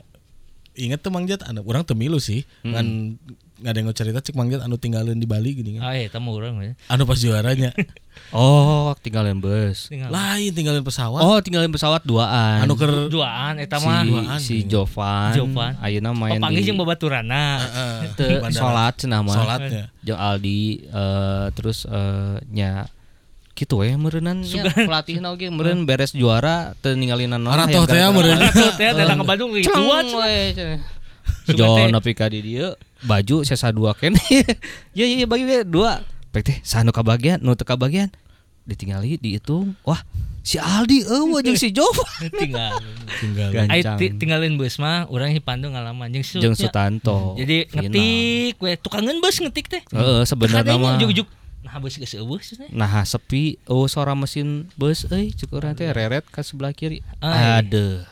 inget 0.75 0.99
tuh 0.99 1.15
Mang 1.15 1.27
Jat 1.31 1.47
anu 1.47 1.63
urang 1.63 1.87
teu 1.87 1.95
milu 1.95 2.19
sih 2.19 2.43
kan 2.67 3.15
ngadengok 3.59 3.90
cerita 3.90 4.18
cek 4.18 4.33
Mang 4.33 4.47
Jat 4.47 4.61
anu 4.61 4.75
tinggalin 4.75 5.14
di 5.14 5.25
Bali 5.25 5.51
gini 5.53 5.77
kan 5.77 5.83
Ah, 5.83 5.92
iya, 5.92 6.07
tamu 6.07 6.31
orang 6.33 6.55
ya. 6.59 6.73
anu 6.87 7.03
pas 7.03 7.16
juaranya 7.16 7.75
Oh, 8.31 8.90
tinggalin 8.99 9.38
bus. 9.38 9.87
Tinggal. 9.87 10.11
lain 10.11 10.51
tinggalin 10.51 10.83
pesawat 10.83 11.23
Oh, 11.23 11.38
tinggalin 11.38 11.71
pesawat 11.71 12.03
duaan. 12.03 12.62
anu 12.62 12.75
keur 12.75 13.07
Duaan 13.07 13.57
eta 13.57 13.79
si, 13.79 13.87
mah. 13.87 14.03
Duaan, 14.03 14.38
si. 14.38 14.57
Jovan, 14.62 15.31
Jovan. 15.33 15.73
Ayeuna 15.79 16.11
Oh, 16.11 16.18
main 16.18 16.37
panggil 16.37 16.61
di 16.61 16.66
jeung 16.66 16.77
babaturana. 16.77 17.62
Heeh, 18.11 18.42
salat 18.51 18.94
cenah 18.97 19.23
mah. 19.23 19.33
Salatnya. 19.33 19.85
Jeung 20.01 20.18
Aldi 20.18 20.61
eh, 20.85 21.47
terus 21.53 21.87
eh, 21.87 22.42
nya 22.49 22.90
gitu 23.55 23.83
we 23.83 23.90
meureunnan 23.92 24.38
nya 24.38 24.71
pelatihna 24.87 25.35
oge 25.35 25.51
meureun 25.51 25.83
beres 25.83 26.14
juara 26.14 26.79
teu 26.79 26.94
ninggalin 26.94 27.27
naon 27.29 27.47
Aratoh 27.49 27.87
teh 27.87 27.99
ya, 27.99 28.11
meureun. 28.11 28.38
Tuh 28.51 28.71
teh 28.75 28.87
datang 28.92 29.18
ke 29.18 29.27
Bandung 29.27 29.51
gitu 29.51 29.71
Celeng 31.49 31.57
cenah. 31.57 31.57
we 31.57 31.57
cenah. 31.57 31.57
Sugan 31.57 31.59
Jo 31.59 31.77
teh. 31.81 31.87
nepi 31.93 32.13
ka 32.13 32.27
di 32.29 32.41
dieu 32.45 32.69
baju 33.01 33.37
sesa 33.43 33.73
dua 33.73 33.97
ken. 33.97 34.13
ya 34.93 35.05
ya 35.05 35.25
bagi 35.25 35.45
we 35.49 35.65
dua. 35.65 36.05
Pek 36.29 36.43
teh 36.45 36.57
sanu 36.61 36.93
kabagian 36.93 37.41
nu 37.41 37.57
teu 37.57 37.65
kabagian 37.65 38.13
ditinggali 38.69 39.17
dihitung. 39.17 39.73
Wah, 39.81 40.05
si 40.45 40.61
Aldi 40.61 41.01
eueuh 41.09 41.41
jeung 41.41 41.57
si 41.57 41.73
Jovan. 41.73 42.05
Tinggal. 42.41 42.77
tinggalin 43.17 43.53
Gan- 43.57 43.73
Ai 43.73 43.81
Kencang. 43.81 43.97
ti- 43.97 44.13
tinggalin 44.21 44.61
bus 44.61 44.77
mah 44.77 45.09
urang 45.09 45.33
di 45.33 45.41
Bandung 45.41 45.73
ngalaman 45.73 46.13
jeung 46.13 46.21
nya. 46.45 46.53
Sutanto. 46.53 47.33
Jadi 47.41 47.65
ngetik 47.73 48.61
we 48.61 48.77
tukangan 48.77 49.17
bus 49.25 49.41
ngetik 49.41 49.73
teh. 49.73 49.83
Heeh, 49.89 50.21
sebenarnya 50.29 50.77
mah. 50.77 51.01
juk-juk. 51.01 51.25
Nah, 51.59 51.81
bus 51.81 51.97
geus 51.97 52.13
eueuh. 52.13 52.41
Nah 52.71 53.03
sepi 53.05 53.57
oh 53.69 53.89
suara 53.89 54.13
mesin 54.13 54.69
bus 54.77 55.09
euy 55.09 55.33
cukup 55.33 55.65
nanti 55.65 55.89
reret 55.89 56.29
ke 56.29 56.41
sebelah 56.45 56.77
kiri 56.77 57.01
ada 57.25 58.05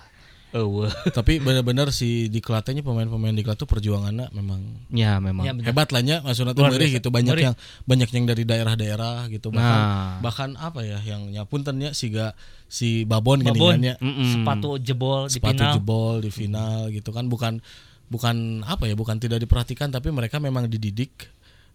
tapi 1.12 1.36
bener-bener 1.36 1.88
si 1.88 2.26
diklatnya 2.26 2.80
pemain-pemain 2.80 3.32
diklat 3.32 3.54
tuh 3.54 3.64
perjuangannya 3.64 4.30
memang 4.30 4.60
ya 4.88 5.18
memang 5.18 5.42
Ya, 5.42 5.52
bener. 5.52 5.66
hebat 5.66 5.88
lah 5.88 6.00
nya 6.00 6.16
maksudnya 6.20 6.52
tuh 6.52 6.64
biasa. 6.66 6.94
gitu 6.94 7.08
banyak 7.08 7.30
Meurih. 7.30 7.44
yang 7.44 7.56
banyak 7.84 8.08
yang 8.10 8.24
dari 8.24 8.42
daerah-daerah 8.42 9.16
gitu 9.28 9.48
bahkan 9.48 9.78
Nah. 9.78 10.12
bahkan 10.20 10.50
apa 10.56 10.80
ya 10.80 10.98
yang 11.00 11.28
nyapuntennya 11.28 11.92
siga 11.92 12.32
si 12.64 13.02
Babon, 13.02 13.40
Babon. 13.42 13.78
Sepatu 14.26 14.76
jebol 14.76 15.26
di 15.26 15.32
sepatu 15.32 15.54
final. 15.56 15.72
jebol 15.74 16.14
di 16.18 16.30
final 16.30 16.78
gitu 16.90 17.10
kan 17.10 17.26
bukan 17.26 17.60
bukan 18.06 18.36
apa 18.62 18.84
ya 18.84 18.94
bukan 18.94 19.16
tidak 19.16 19.38
diperhatikan 19.38 19.88
tapi 19.88 20.08
mereka 20.08 20.38
memang 20.38 20.66
dididik 20.66 21.10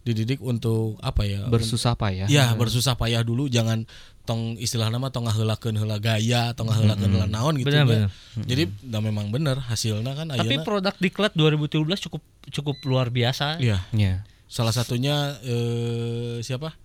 dididik 0.02 0.40
untuk 0.40 0.98
apa 0.98 1.22
ya 1.22 1.46
bersusah 1.46 1.94
payah 1.94 2.26
Ya 2.26 2.50
bersusah 2.52 2.92
payah 2.92 3.22
dulu 3.22 3.46
jangan 3.46 3.86
tong 4.22 4.54
istilah 4.54 4.86
nama 4.86 5.08
tong 5.08 5.26
ngaheulakeun 5.26 5.74
heula 5.74 5.98
gaya 5.98 6.52
tong 6.52 6.66
ngaheulakeun 6.66 7.10
heula 7.10 7.26
naon 7.26 7.54
gitu 7.56 7.68
Bener, 7.68 7.82
nya. 7.82 7.90
bener. 8.06 8.10
Jadi 8.44 8.62
dah 8.80 9.00
memang 9.00 9.28
bener 9.28 9.58
hasilnya 9.60 10.12
kan 10.12 10.30
Tapi 10.30 10.46
ayeuna. 10.48 10.62
produk 10.62 10.94
Diklat 10.94 11.34
2017 11.34 11.74
cukup 12.06 12.22
cukup 12.48 12.76
luar 12.84 13.08
biasa. 13.08 13.58
iya. 13.58 13.82
Ya 13.90 14.22
salah 14.46 14.70
satunya 14.70 15.40
eh, 15.40 16.38
siapa? 16.38 16.76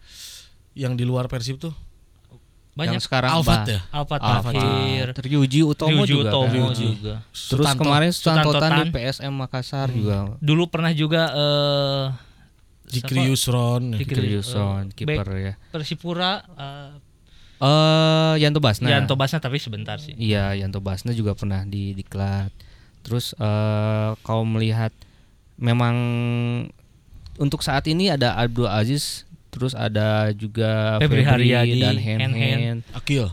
Yang 0.74 0.94
di 0.96 1.06
luar 1.06 1.28
Persib 1.28 1.58
tuh? 1.58 1.76
Banyak. 2.74 2.96
Yang 2.96 3.06
sekarang 3.06 3.34
Alfat 3.34 3.66
ya? 3.68 3.82
Alfat 3.90 4.22
Alfat. 4.22 4.54
Tafir, 4.54 5.06
Ryuji 5.20 5.62
Utomo 5.62 6.06
Ryuji 6.06 6.14
juga 6.14 6.30
Utomo 6.30 6.64
kan. 6.64 6.76
juga. 6.76 7.16
terus 7.28 7.66
Sutanto. 7.66 7.82
kemarin 7.82 8.10
Sutanto 8.10 8.50
Sutantotan 8.50 8.70
di 8.70 8.78
Tan. 8.80 8.88
PSM 8.94 9.34
Makassar 9.36 9.88
juga. 9.90 10.18
Dulu 10.38 10.64
pernah 10.70 10.94
juga 10.94 11.22
eh 11.28 12.06
Jikri 12.88 13.28
Yusron. 13.28 13.94
Jikri- 13.94 14.32
Yuson 14.32 14.88
eh, 14.88 14.96
kiper 14.96 15.28
ya. 15.36 15.54
Persipura 15.70 16.46
eh 17.58 17.66
eh 17.66 18.34
Yanto 18.40 18.60
Basna 18.60 18.88
Yanto 18.88 19.14
Basna 19.14 19.38
tapi 19.38 19.58
sebentar 19.58 19.98
sih. 19.98 20.14
Iya, 20.14 20.54
Yanto 20.54 20.78
Basna 20.78 21.12
juga 21.12 21.34
pernah 21.34 21.64
di 21.64 21.92
diklat. 21.92 22.54
Terus 23.02 23.34
eh 23.34 24.10
kalau 24.22 24.44
melihat 24.44 24.94
memang 25.56 25.96
untuk 27.38 27.62
saat 27.62 27.86
ini 27.86 28.10
ada 28.10 28.34
Abdul 28.34 28.66
Aziz, 28.66 29.26
terus 29.50 29.74
ada 29.74 30.30
juga 30.34 30.98
Febri 30.98 31.22
Febri, 31.22 31.54
Haryadi, 31.54 31.80
dan 31.80 31.96
Hen 31.98 32.20
Hen 32.20 32.34
Hen. 32.34 32.58
Hen. 32.60 32.78
Akil 32.94 33.26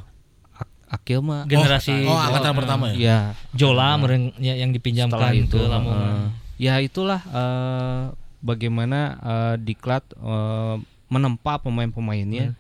Ak- 0.53 0.73
Akil 0.91 1.21
mah 1.21 1.45
Generasi 1.45 2.05
oh 2.05 2.17
angkatan 2.17 2.53
eh, 2.53 2.57
pertama 2.57 2.85
ya 2.89 2.97
ya 2.97 3.19
Jola 3.53 3.97
mereng- 3.97 4.33
ya, 4.39 4.55
yang 4.57 4.71
setelah 4.71 4.77
dipinjamkan 4.77 5.33
itu 5.35 5.57
ke 5.57 5.65
Lamongan. 5.69 6.01
eh, 6.01 6.27
ya 6.61 6.75
itulah 6.81 7.21
eh, 7.25 8.03
bagaimana 8.41 9.01
eh, 9.21 9.55
diklat 9.61 10.05
eh, 10.17 10.77
menempa 11.09 11.61
pemain-pemainnya 11.61 12.53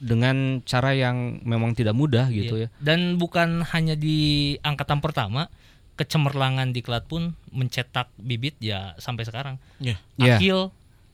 dengan 0.00 0.64
cara 0.64 0.90
yang 0.90 1.44
memang 1.44 1.72
tidak 1.72 1.92
mudah 1.92 2.26
gitu 2.28 2.56
Iya. 2.56 2.66
ya. 2.66 2.80
Dan 2.80 3.14
bukan 3.14 3.60
hanya 3.68 3.92
di 3.92 4.18
angkatan 4.58 4.98
pertama, 4.98 5.52
kecemerlangan 5.94 6.72
diklat 6.72 7.04
pun 7.04 7.36
mencetak 7.50 8.08
bibit 8.16 8.56
ya 8.58 8.96
sampai 8.96 9.22
sekarang. 9.22 9.60
Iya. 9.76 10.00
Iya. 10.16 10.40
Akil 10.40 10.58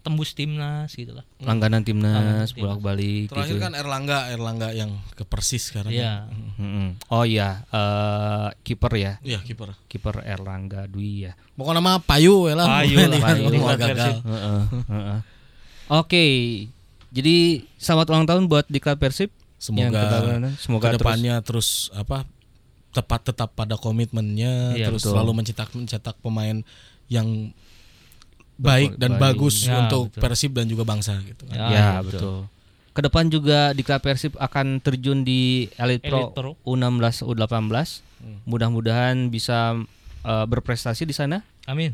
tembus 0.00 0.38
timnas 0.38 0.94
gitu 0.94 1.18
lah. 1.18 1.26
Langganan 1.42 1.82
timnas 1.82 2.54
bolak-balik 2.54 3.26
Terakhir 3.26 3.58
gitu. 3.58 3.64
kan 3.66 3.74
Erlangga, 3.74 4.30
Erlangga 4.30 4.70
yang 4.70 4.94
ke 5.12 5.26
Persis 5.26 5.66
sekarang. 5.66 5.90
Iya. 5.90 6.30
Mm-mm. 6.54 6.94
Oh 7.10 7.26
iya, 7.26 7.66
eh 7.66 8.54
kiper 8.62 8.92
ya, 8.94 9.18
Iya, 9.18 9.42
kiper. 9.42 9.74
kiper 9.90 10.22
Erlangga 10.22 10.86
Dwi 10.86 11.26
ya. 11.26 11.34
Pokoknya 11.58 11.82
nama 11.82 11.98
Payu 11.98 12.46
ya 12.46 12.54
lah. 12.54 12.66
Payu 12.70 13.02
lah, 13.02 13.18
Payu. 13.18 13.42
kan 13.42 13.50
Diklat 13.50 13.76
gagal. 13.76 13.96
Persib. 13.98 14.16
Heeh, 14.22 14.60
heeh. 14.86 15.18
Oke, 15.88 16.24
jadi 17.16 17.64
selamat 17.80 18.06
ulang 18.12 18.26
tahun 18.28 18.44
buat 18.46 18.68
Diklat 18.68 19.00
Persib. 19.00 19.32
Semoga 19.56 20.04
semoga 20.60 20.92
terus 20.92 21.00
ke 21.00 21.00
depannya 21.00 21.34
terus, 21.40 21.68
apa 21.96 22.28
tepat 22.92 23.32
tetap 23.32 23.56
pada 23.56 23.80
komitmennya, 23.80 24.76
Iya, 24.76 24.88
terus 24.88 25.00
betul. 25.04 25.16
selalu 25.16 25.30
mencetak 25.32 25.68
mencetak 25.72 26.16
pemain 26.20 26.60
yang 27.08 27.52
baik 28.56 28.96
dan 28.96 29.16
Baik. 29.16 29.20
bagus 29.20 29.64
Ya, 29.64 29.84
untuk 29.84 30.12
betul. 30.12 30.20
Persib 30.24 30.52
dan 30.56 30.64
juga 30.68 30.84
bangsa 30.84 31.16
gitu 31.24 31.44
kan. 31.48 31.56
Ya, 31.56 31.66
Ya, 31.72 31.88
betul. 32.00 32.48
Ke 32.92 33.04
depan 33.04 33.28
juga 33.28 33.76
Diklat 33.76 34.00
Persib 34.00 34.32
akan 34.40 34.80
terjun 34.80 35.20
di 35.20 35.68
Elite 35.76 36.08
Pro, 36.08 36.32
Elite 36.32 36.32
Pro. 36.32 36.50
U16 36.64 37.24
U18. 37.24 38.00
Mudah-mudahan 38.48 39.28
bisa 39.28 39.76
eh, 40.24 40.44
berprestasi 40.48 41.04
di 41.04 41.12
sana 41.12 41.44
Amin. 41.68 41.92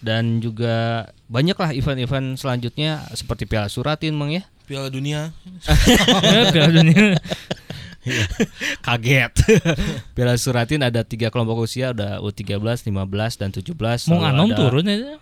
Dan 0.00 0.38
juga 0.38 1.08
banyaklah 1.26 1.74
event-event 1.74 2.38
selanjutnya 2.38 3.02
seperti 3.12 3.44
Piala 3.44 3.66
Suratin, 3.66 4.14
Mang 4.14 4.30
ya. 4.30 4.46
Piala 4.68 4.92
Dunia 4.92 5.32
Ya, 6.24 6.52
Piala 6.52 6.70
Dunia. 6.70 7.16
Kaget. 8.80 9.32
Piala 10.16 10.34
Suratin 10.38 10.80
ada 10.84 11.04
tiga 11.04 11.28
kelompok 11.28 11.68
usia, 11.68 11.92
ada 11.92 12.20
U13, 12.20 12.58
15 12.88 13.40
dan 13.40 13.50
17. 13.52 13.74
Mau 14.08 14.20
ada- 14.22 14.56
turun 14.56 14.84
ya. 14.86 15.18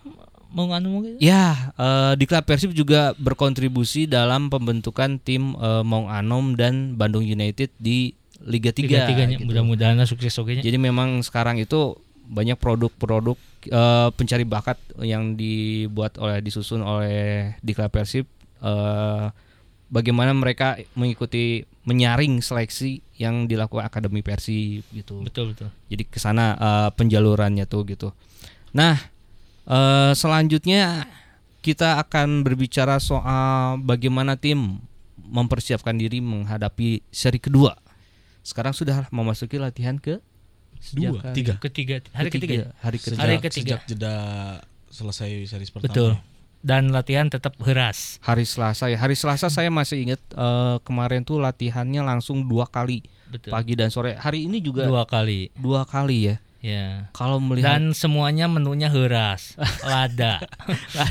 Mau 0.57 0.73
nganom 0.73 0.91
mungkin. 1.03 1.15
Ya, 1.21 1.75
eh, 1.77 2.13
Diklat 2.17 2.47
Persib 2.49 2.73
juga 2.73 3.13
berkontribusi 3.19 4.09
dalam 4.09 4.49
pembentukan 4.49 5.19
tim 5.21 5.53
eh, 5.53 5.83
Maung 5.85 6.09
Anom 6.09 6.57
dan 6.57 6.97
Bandung 6.97 7.27
United 7.27 7.75
di 7.77 8.17
Liga 8.41 8.71
3. 8.73 8.87
Tiga 8.87 9.05
tiganya 9.11 9.37
gitu. 9.37 9.49
mudah-mudahan 9.51 10.01
sukses 10.07 10.33
oke. 10.39 10.57
Jadi 10.63 10.79
memang 10.79 11.21
sekarang 11.21 11.59
itu 11.61 11.99
banyak 12.27 12.59
produk-produk 12.59 13.39
eh, 13.67 14.09
pencari 14.15 14.45
bakat 14.45 14.79
yang 15.01 15.39
dibuat 15.39 16.19
oleh 16.19 16.43
disusun 16.43 16.83
oleh 16.83 17.55
Diklat 17.63 17.91
Persib 17.91 18.27
eh, 18.63 19.27
bagaimana 19.87 20.35
mereka 20.35 20.79
mengikuti 20.99 21.63
menyaring 21.87 22.43
seleksi 22.43 22.99
yang 23.17 23.47
dilakukan 23.47 23.87
Akademi 23.87 24.21
Persib 24.21 24.83
gitu. 24.91 25.23
Betul 25.23 25.55
betul. 25.55 25.71
Jadi 25.87 26.03
ke 26.07 26.19
sana 26.19 26.59
eh, 26.59 26.91
penjalurannya 26.95 27.65
tuh 27.71 27.87
gitu. 27.87 28.09
Nah, 28.75 28.99
eh, 29.67 30.13
selanjutnya 30.13 31.07
kita 31.63 31.99
akan 31.99 32.47
berbicara 32.47 33.03
soal 33.03 33.83
bagaimana 33.83 34.39
tim 34.39 34.79
mempersiapkan 35.19 35.99
diri 35.99 36.23
menghadapi 36.23 37.03
seri 37.11 37.43
kedua. 37.43 37.75
Sekarang 38.47 38.71
sudah 38.71 39.11
memasuki 39.11 39.59
latihan 39.59 39.99
ke 39.99 40.23
Dua, 40.89 41.19
sejak 41.19 41.33
tiga. 41.33 41.53
Ketiga 41.59 41.97
hari 42.11 42.29
ketiga. 42.29 42.71
hari 42.79 42.97
ketiga. 42.97 43.17
Hari 43.17 43.33
Sejak- 43.33 43.45
ketiga. 43.45 43.77
Sejak 43.77 43.81
jeda 43.87 44.15
selesai 44.89 45.31
series 45.45 45.71
pertama. 45.71 45.91
Betul. 45.91 46.13
Dan 46.61 46.91
latihan 46.91 47.27
tetap 47.27 47.55
heras. 47.63 48.19
Hari 48.21 48.43
Selasa 48.43 48.87
ya. 48.87 48.97
Hari 48.97 49.15
Selasa 49.15 49.47
saya 49.47 49.69
masih 49.69 50.03
ingat 50.03 50.19
eh, 50.29 50.77
kemarin 50.83 51.23
tuh 51.23 51.39
latihannya 51.39 52.03
langsung 52.03 52.43
dua 52.45 52.67
kali 52.67 53.07
Betul. 53.27 53.51
pagi 53.51 53.73
dan 53.73 53.89
sore. 53.89 54.15
Hari 54.15 54.45
ini 54.45 54.59
juga 54.59 54.83
Dua 54.85 55.05
kali. 55.05 55.55
dua 55.55 55.83
kali 55.83 56.19
ya. 56.27 56.37
Ya. 56.59 57.07
Kalau 57.13 57.39
melihat 57.39 57.79
Dan 57.79 57.95
semuanya 57.95 58.47
menunya 58.47 58.91
heras. 58.91 59.55
Lada. 59.87 60.43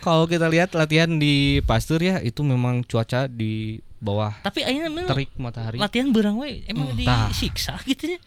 kalau 0.00 0.26
kita 0.26 0.46
lihat 0.46 0.72
latihan 0.72 1.10
di 1.12 1.60
Pasteur 1.62 2.00
ya 2.00 2.18
itu 2.18 2.40
memang 2.42 2.82
cuaca 2.82 3.26
di 3.26 3.78
bawah 3.96 4.32
Tapi 4.40 4.64
akhirnya 4.64 5.04
terik 5.06 5.30
matahari. 5.36 5.76
latihan 5.76 6.08
berang 6.08 6.40
we 6.40 6.64
emang 6.66 6.96
Tah. 6.98 7.28
disiksa 7.28 7.76
gitu 7.84 8.16
ya. 8.16 8.18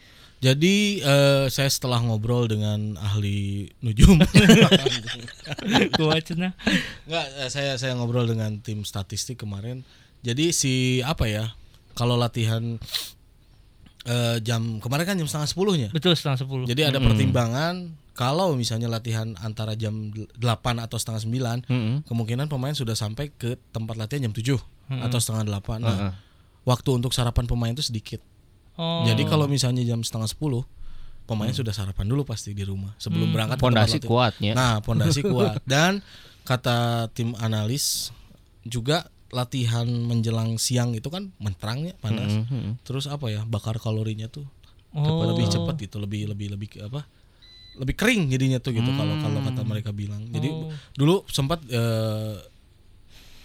Jadi 0.44 1.00
eh, 1.00 1.48
saya 1.48 1.72
setelah 1.72 2.04
ngobrol 2.04 2.44
dengan 2.44 3.00
ahli 3.00 3.72
nujum, 3.80 4.20
Gua. 5.96 6.20
Enggak, 6.20 7.26
eh, 7.40 7.48
saya 7.48 7.80
saya 7.80 7.96
ngobrol 7.96 8.28
dengan 8.28 8.60
tim 8.60 8.84
statistik 8.84 9.40
kemarin. 9.40 9.88
Jadi 10.20 10.52
si 10.52 11.00
apa 11.00 11.24
ya? 11.32 11.56
Kalau 11.96 12.20
latihan 12.20 12.76
eh, 14.04 14.36
jam 14.44 14.84
kemarin 14.84 15.08
kan 15.08 15.16
jam 15.16 15.24
setengah 15.24 15.48
sepuluhnya. 15.48 15.88
Betul 15.96 16.12
setengah 16.12 16.44
sepuluh. 16.44 16.68
Jadi 16.68 16.92
ada 16.92 17.00
pertimbangan 17.00 17.96
kalau 18.12 18.52
misalnya 18.52 18.86
latihan 18.86 19.34
antara 19.42 19.74
jam 19.74 20.12
8 20.12 20.38
atau 20.78 20.96
setengah 21.00 21.24
9 21.66 21.66
Mm-mm. 21.66 21.96
kemungkinan 22.06 22.46
pemain 22.46 22.70
sudah 22.70 22.94
sampai 22.94 23.32
ke 23.34 23.58
tempat 23.74 23.98
latihan 23.98 24.30
jam 24.30 24.34
7 24.36 24.54
atau 25.08 25.18
setengah 25.18 25.48
8. 25.48 25.80
Nah, 25.80 25.88
Heeh. 25.88 26.12
waktu 26.68 26.90
untuk 26.94 27.10
sarapan 27.16 27.48
pemain 27.48 27.72
itu 27.72 27.82
sedikit. 27.82 28.20
Oh. 28.74 29.06
Jadi 29.06 29.22
kalau 29.24 29.46
misalnya 29.46 29.86
jam 29.86 30.02
setengah 30.02 30.26
10 30.26 30.66
pemain 31.24 31.54
sudah 31.54 31.72
sarapan 31.72 32.04
dulu 32.04 32.26
pasti 32.28 32.52
di 32.52 32.66
rumah 32.66 32.92
sebelum 33.00 33.32
berangkat 33.32 33.56
ke 33.56 33.60
tempat 33.62 33.70
Pondasi 33.70 33.96
kuatnya. 34.04 34.52
Nah, 34.52 34.74
pondasi 34.84 35.20
kuat 35.32 35.62
dan 35.64 36.04
kata 36.44 37.08
tim 37.16 37.32
analis 37.38 38.12
juga 38.62 39.08
latihan 39.32 39.88
menjelang 39.88 40.60
siang 40.60 40.92
itu 40.92 41.08
kan 41.08 41.32
menterangnya 41.40 41.96
panas. 41.98 42.44
Mhm. 42.44 42.82
Terus 42.84 43.08
apa 43.08 43.32
ya? 43.32 43.42
Bakar 43.42 43.80
kalorinya 43.80 44.28
tuh 44.28 44.44
Oh. 44.94 45.26
lebih 45.26 45.50
cepat 45.50 45.74
gitu, 45.80 45.98
lebih 45.98 46.30
lebih 46.30 46.54
lebih 46.54 46.68
apa? 46.86 47.02
Lebih 47.74 47.94
kering 47.98 48.30
jadinya 48.30 48.62
tuh 48.62 48.70
gitu 48.70 48.86
kalau 48.86 49.18
kalau 49.18 49.42
kata 49.42 49.62
mereka 49.66 49.90
bilang. 49.90 50.22
Jadi 50.30 50.48
Oh. 50.52 50.70
dulu 50.94 51.26
sempat 51.26 51.58
eh, 51.66 52.36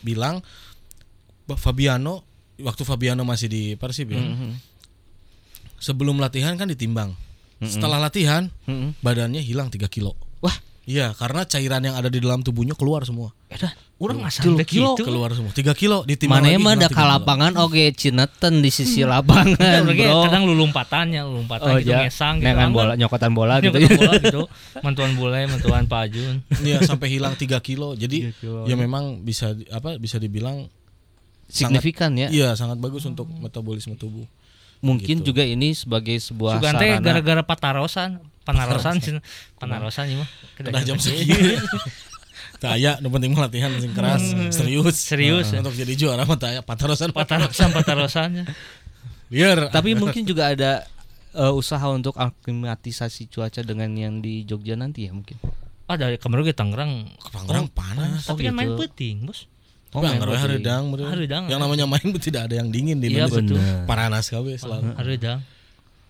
bilang 0.03 0.43
Fabiano 1.49 2.21
waktu 2.61 2.83
Fabiano 2.85 3.25
masih 3.25 3.47
di 3.49 3.63
Persib 3.73 4.13
ya. 4.13 4.21
Mhm. 4.21 4.51
Sebelum 5.79 6.15
latihan 6.15 6.55
kan 6.55 6.67
ditimbang. 6.67 7.15
Setelah 7.59 7.99
latihan 7.99 8.47
Mhm. 8.63 8.99
badannya 8.99 9.39
hilang 9.39 9.67
3 9.67 9.87
kilo. 9.87 10.15
Wah, 10.39 10.55
Iya, 10.83 11.13
karena 11.13 11.45
cairan 11.45 11.85
yang 11.85 11.93
ada 11.93 12.09
di 12.09 12.17
dalam 12.17 12.41
tubuhnya 12.41 12.73
keluar 12.73 13.05
semua. 13.05 13.29
Edan, 13.45 13.69
orang 13.99 14.25
sampai 14.27 14.65
kilo 14.65 14.97
gitu. 14.97 15.05
Keluar 15.05 15.29
semua. 15.31 15.53
3 15.53 15.77
kilo 15.77 16.01
ditimbang 16.01 16.41
mana 16.41 16.49
lagi, 16.49 16.57
emang 16.57 16.73
ada 16.73 16.77
hilang 16.79 16.89
tiga 16.89 16.97
kilo. 16.97 17.13
lapangan 17.13 17.51
oke 17.61 17.83
cineten 17.93 18.53
di 18.57 18.71
sisi 18.71 19.05
lapangan, 19.05 19.53
Kan 19.53 19.85
bro. 19.85 20.25
kadang 20.25 20.49
lulumpatannya, 20.49 21.21
lulompatan 21.21 21.67
Oh 21.67 21.77
gitu 21.77 21.93
ya, 21.93 22.01
ngesang 22.01 22.41
gitu. 22.41 22.49
Aman. 22.49 22.73
bola, 22.73 22.93
nyokotan 22.97 23.31
bola 23.31 23.61
gitu. 23.61 23.77
Nyokotan 23.77 23.97
bola 24.01 24.13
gitu. 24.17 24.41
Mantuan 24.81 25.11
bola, 25.13 25.35
mantuan 25.45 25.83
Pak 25.85 25.99
Ajun. 26.01 26.35
Iya, 26.57 26.81
sampai 26.81 27.07
hilang 27.07 27.37
3 27.37 27.61
kilo. 27.61 27.93
Jadi 27.93 28.17
3 28.25 28.41
kilo. 28.41 28.59
ya 28.65 28.73
memang 28.73 29.21
bisa 29.21 29.53
di- 29.53 29.69
apa 29.69 29.93
bisa 29.95 30.17
dibilang 30.17 30.65
Signifikan 31.45 32.13
ya. 32.13 32.29
iya 32.29 32.53
sangat 32.53 32.77
bagus 32.77 33.01
untuk 33.03 33.25
metabolisme 33.27 33.93
tubuh. 33.93 34.25
Mungkin 34.79 35.19
Gitu. 35.19 35.29
juga 35.29 35.43
ini 35.43 35.71
sebagai 35.71 36.15
sebuah 36.15 36.57
Sugante 36.57 36.87
sarana. 36.87 37.03
gara-gara 37.03 37.41
patarosan, 37.43 38.09
panarosan 38.41 38.95
sih, 38.99 39.11
panarosan 39.55 40.05
ya 40.07 40.17
mah. 40.19 40.29
Udah 40.57 40.81
jam 40.81 40.95
segini. 40.95 41.59
Tak 42.57 42.75
aya, 42.75 42.99
nu 42.99 43.07
penting 43.07 43.31
mah 43.31 43.47
latihan 43.47 43.71
sing 43.73 43.91
keras, 43.91 44.19
serius. 44.51 44.95
Serius, 44.97 45.47
Nah, 45.49 45.63
Untuk 45.63 45.75
jadi 45.75 45.95
juara 45.95 46.23
mah 46.23 46.35
tak 46.35 46.49
aya 46.51 46.61
patarosan 46.61 47.11
Patarosan, 47.11 47.71
patarosannya. 47.71 48.43
Liar. 49.29 49.67
Tapi 49.69 49.95
mungkin 49.95 50.23
juga 50.23 50.51
ada 50.51 50.83
eh, 51.31 51.53
usaha 51.53 51.85
untuk 51.87 52.15
aklimatisasi 52.15 53.27
cuaca 53.27 53.61
dengan 53.61 53.87
yang 53.93 54.19
di 54.19 54.43
Jogja 54.43 54.73
nanti 54.73 55.05
ya 55.05 55.13
mungkin. 55.13 55.39
Ah 55.85 55.95
dari 55.95 56.15
kemarin 56.15 56.45
ke 56.45 56.53
Tangerang. 56.53 56.93
Tangerang 57.29 57.67
panas. 57.67 58.25
Tapi 58.25 58.43
kan 58.43 58.51
gitu. 58.51 58.57
main 58.57 58.71
peting, 58.77 59.17
bos. 59.23 59.45
Oh, 59.89 60.05
putih. 60.05 60.21
hareudang, 60.37 60.93
bener. 60.93 61.05
Hareudang. 61.09 61.43
Yang 61.49 61.59
namanya 61.65 61.85
main 61.89 62.07
tidak 62.21 62.45
ada 62.45 62.61
yang 62.61 62.69
dingin 62.69 63.01
di 63.01 63.09
Iya, 63.09 63.25
Indonesia. 63.25 63.41
betul. 63.41 63.89
Paranas 63.89 64.29
kabeh 64.29 64.55
selalu. 64.55 64.93
Hareudang. 64.93 65.39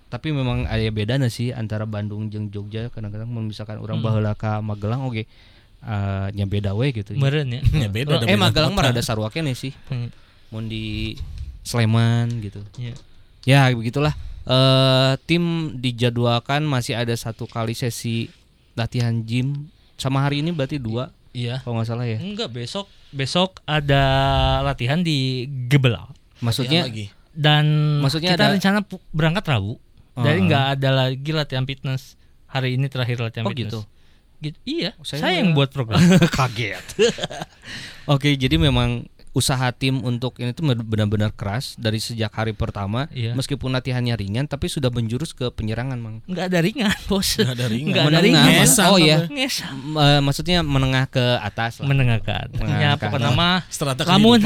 Tapi 0.10 0.28
memang 0.34 0.66
ada 0.66 0.82
bedana 0.90 1.30
sih 1.30 1.54
antara 1.54 1.86
Bandung 1.86 2.28
jeung 2.28 2.50
Jogja 2.50 2.90
kadang-kadang 2.90 3.30
misalkan 3.46 3.78
orang 3.78 4.02
baheula 4.02 4.34
ka 4.34 4.58
Magelang 4.60 5.06
oke 5.06 5.22
eh, 5.22 6.28
nya 6.34 6.46
beda 6.50 6.74
we 6.74 6.90
gitu. 6.92 7.14
ya. 7.14 7.22
Meren 7.22 7.48
ya. 7.54 7.62
Ya 7.62 7.88
beda 7.94 8.18
ada 8.20 8.26
eh 8.26 8.34
Magelang 8.36 8.74
mah 8.74 8.90
rada 8.90 9.00
sarua 9.00 9.30
keneh 9.30 9.54
sih. 9.54 9.72
Hmm, 9.88 10.10
Mun 10.50 10.66
di 10.66 11.14
Sleman 11.62 12.42
gitu. 12.42 12.66
Iya. 12.82 12.98
Ya 13.46 13.62
begitulah. 13.72 14.18
Eh 14.44 15.14
tim 15.30 15.78
dijadwalkan 15.78 16.66
masih 16.66 16.98
ada 16.98 17.14
satu 17.14 17.46
kali 17.46 17.78
sesi 17.78 18.34
latihan 18.74 19.14
gym 19.22 19.70
sama 19.94 20.26
hari 20.26 20.42
ini 20.42 20.50
berarti 20.50 20.82
dua 20.82 21.14
Iya. 21.40 21.56
kalau 21.64 21.80
nggak 21.80 21.88
salah 21.88 22.04
ya. 22.04 22.20
Enggak 22.20 22.50
besok 22.50 22.86
besok 23.10 23.64
ada 23.64 24.04
latihan 24.62 25.00
di 25.00 25.48
Gebel 25.66 25.96
Maksudnya 26.40 26.84
Latihan 26.84 26.92
lagi. 26.92 27.06
dan 27.32 27.66
Maksudnya 28.00 28.32
kita 28.34 28.44
ada- 28.44 28.54
rencana 28.54 28.80
berangkat 29.10 29.46
Rabu. 29.46 29.80
Oh. 30.14 30.24
Jadi 30.24 30.40
nggak 30.46 30.66
ada 30.76 30.90
lagi 30.92 31.32
latihan 31.32 31.64
fitness. 31.64 32.20
Hari 32.46 32.76
ini 32.76 32.88
terakhir 32.88 33.20
latihan 33.20 33.46
Oh 33.46 33.52
fitness. 33.52 33.72
gitu. 33.72 33.80
Gitu. 34.40 34.56
Iya, 34.64 34.96
Saya 35.02 35.20
saya, 35.22 35.36
yang 35.40 35.52
buat 35.52 35.68
program. 35.70 36.00
Kaget. 36.38 36.84
Oke, 38.14 38.34
jadi 38.34 38.56
memang 38.56 39.04
usaha 39.30 39.70
tim 39.72 40.02
untuk 40.02 40.42
ini 40.42 40.58
tuh 40.58 40.66
benar-benar 40.66 41.30
keras 41.38 41.78
dari 41.78 42.02
sejak 42.02 42.34
hari 42.34 42.58
pertama. 42.58 43.06
Iya. 43.14 43.38
Meskipun 43.38 43.70
latihannya 43.70 44.18
ringan, 44.18 44.50
tapi 44.50 44.66
sudah 44.66 44.90
menjurus 44.90 45.38
ke 45.38 45.54
penyerangan, 45.54 46.02
mang. 46.02 46.26
Nggak 46.26 46.46
ada 46.50 46.60
ringan, 46.66 46.98
bos. 47.10 47.38
Nggak 47.38 47.54
ada 47.54 47.66
ringan. 47.70 47.94
Nggak 47.94 48.06
ada 48.10 48.20
ringan. 48.26 48.44
Ngesan 48.50 48.86
Oh 48.90 48.98
iya, 48.98 49.30
eh, 49.30 50.20
maksudnya 50.20 50.66
menengah 50.66 51.06
ke 51.08 51.22
atas 51.40 51.78
lah. 51.80 51.88
Menengah 51.88 52.20
ke 52.26 52.34
atas. 52.34 52.58
Menengah 52.58 52.82
Ya, 52.82 52.92
pokoknya 52.98 53.32
mah 53.36 53.62
Strata 53.70 54.02
lamun 54.08 54.42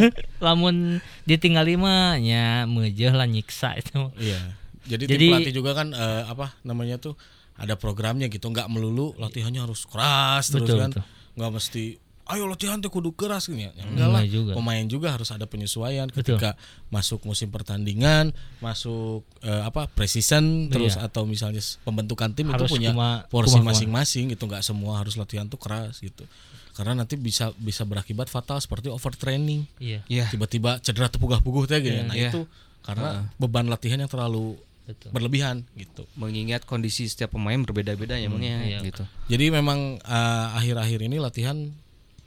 lamun 0.46 0.76
ditinggal 1.24 1.64
lima 1.64 2.20
nya 2.20 2.68
mejeh 2.68 3.12
lah 3.14 3.24
nyiksa 3.24 3.72
itu. 3.80 4.12
Iya. 4.20 4.40
Jadi, 4.86 5.04
Jadi- 5.08 5.18
tim 5.18 5.32
pelatih 5.32 5.54
juga 5.56 5.70
kan 5.74 5.88
eh, 5.90 6.22
apa 6.28 6.54
namanya 6.62 7.00
tuh 7.00 7.16
ada 7.56 7.72
programnya 7.74 8.28
gitu, 8.28 8.52
nggak 8.52 8.68
melulu 8.68 9.16
latihannya 9.16 9.64
harus 9.64 9.88
keras 9.88 10.52
terus 10.52 10.68
Betul, 10.68 10.76
kan. 10.76 10.90
betul. 10.92 11.04
Nggak 11.40 11.50
mesti 11.56 11.84
ayo 12.26 12.50
latihan 12.50 12.78
tuh 12.78 12.90
kudu 12.90 13.14
keras 13.14 13.46
gitu 13.46 13.54
ya. 13.56 13.70
Ya 13.72 13.86
enggak 13.86 14.08
lah. 14.08 14.20
Enggak 14.20 14.26
juga. 14.30 14.52
Pemain 14.54 14.84
juga 14.84 15.08
harus 15.14 15.30
ada 15.30 15.46
penyesuaian 15.46 16.10
Betul. 16.10 16.36
ketika 16.36 16.58
masuk 16.88 17.22
musim 17.22 17.48
pertandingan, 17.48 18.34
masuk 18.58 19.22
eh, 19.40 19.62
apa 19.62 19.86
precision 19.86 20.66
terus 20.66 20.94
Iya. 20.94 21.06
atau 21.06 21.22
misalnya 21.22 21.62
pembentukan 21.82 22.34
tim 22.34 22.50
Harus 22.50 22.66
itu 22.66 22.72
punya 22.72 22.90
kuma- 22.90 23.22
porsi 23.26 23.58
masing-masing 23.58 24.34
gitu, 24.34 24.44
nggak 24.44 24.60
semua 24.60 24.98
harus 24.98 25.14
latihan 25.14 25.46
tuh 25.46 25.56
keras 25.56 25.98
gitu. 25.98 26.26
Karena 26.74 26.92
nanti 26.98 27.16
bisa 27.16 27.54
bisa 27.56 27.82
berakibat 27.82 28.26
fatal 28.26 28.58
seperti 28.58 28.90
overtraining 28.90 29.64
Iya. 29.78 30.02
Iya. 30.06 30.26
tiba-tiba 30.28 30.82
cedera 30.82 31.06
tepugah-puguh 31.06 31.64
teh 31.64 31.78
gitu. 31.78 31.94
Iya. 31.94 32.04
Nah 32.04 32.14
Iya. 32.14 32.30
itu 32.30 32.42
karena 32.82 33.30
beban 33.36 33.66
latihan 33.66 33.96
yang 33.96 34.10
terlalu 34.10 34.58
Betul. 34.84 35.10
berlebihan 35.10 35.62
gitu. 35.74 36.06
Mengingat 36.14 36.62
kondisi 36.62 37.06
setiap 37.06 37.34
pemain 37.34 37.58
berbeda-beda 37.58 38.14
ya, 38.14 38.30
Mang, 38.30 38.38
ya, 38.42 38.62
iya. 38.62 38.78
gitu. 38.82 39.02
Jadi 39.26 39.50
memang 39.50 39.98
eh, 39.98 40.46
akhir-akhir 40.58 41.00
ini 41.02 41.16
latihan 41.16 41.70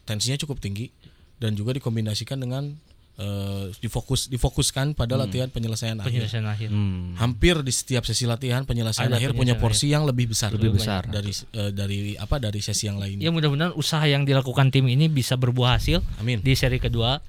tensinya 0.10 0.38
cukup 0.42 0.58
tinggi 0.58 0.90
dan 1.38 1.54
juga 1.54 1.78
dikombinasikan 1.78 2.42
dengan 2.42 2.74
eh, 3.22 3.70
difokus 3.78 4.26
difokuskan 4.26 4.98
pada 4.98 5.14
latihan 5.14 5.54
penyelesaian 5.54 6.02
akhir. 6.02 6.10
Penyelesaian 6.10 6.48
akhir. 6.50 6.70
Hmm. 6.74 7.14
Hampir 7.22 7.62
di 7.62 7.70
setiap 7.70 8.02
sesi 8.10 8.26
latihan 8.26 8.66
penyelesaian 8.66 9.14
Ada 9.14 9.22
akhir 9.22 9.38
punya 9.38 9.54
penyelesaian 9.54 9.62
porsi 9.62 9.86
yang 9.94 10.04
lebih 10.10 10.34
besar. 10.34 10.50
Lebih 10.50 10.82
besar. 10.82 11.06
dari 11.06 11.30
eh, 11.30 11.72
dari 11.72 12.00
apa 12.18 12.42
dari 12.42 12.58
sesi 12.66 12.90
yang 12.90 12.98
lain. 12.98 13.22
Ya 13.22 13.30
mudah-mudahan 13.30 13.78
usaha 13.78 14.02
yang 14.10 14.26
dilakukan 14.26 14.74
tim 14.74 14.90
ini 14.90 15.06
bisa 15.06 15.38
berbuah 15.38 15.78
hasil 15.78 16.02
Amin. 16.18 16.42
di 16.42 16.58
seri 16.58 16.82
kedua. 16.82 17.22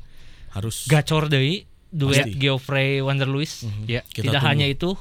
Harus 0.51 0.89
Gacor 0.91 1.31
deui 1.31 1.69
duet. 1.91 2.35
Geoffrey 2.39 3.03
Wander 3.03 3.29
Luis. 3.29 3.67
Ya, 3.85 4.07
kita 4.11 4.31
Tidak 4.31 4.41
tunggu. 4.41 4.51
hanya 4.51 4.67
itu, 4.71 4.95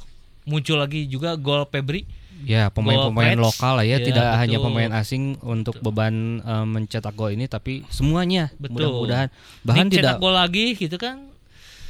muncul 0.49 0.81
lagi 0.81 1.05
juga 1.05 1.37
gol 1.37 1.65
Febri. 1.69 2.05
Ya, 2.41 2.67
pemain-pemain 2.69 3.35
lokal 3.35 3.73
lah 3.75 3.83
Ya, 3.83 3.95
ya, 3.95 4.05
tidak 4.05 4.27
hanya 4.37 4.57
betul. 4.57 4.65
pemain 4.65 4.91
asing 4.93 5.23
untuk 5.39 5.75
beban 5.79 6.13
eh, 6.39 6.65
mencetak 6.65 7.11
gol 7.11 7.29
ini 7.29 7.45
tapi 7.45 7.83
semuanya 7.89 8.47
Betul. 8.55 8.79
mudah-mudahan 8.79 9.27
bahkan 9.61 9.85
Nick 9.85 9.97
tidak 9.97 10.15
cetak 10.15 10.19
gol 10.19 10.33
lagi 10.33 10.65
gitu 10.73 10.95
kan. 10.95 11.27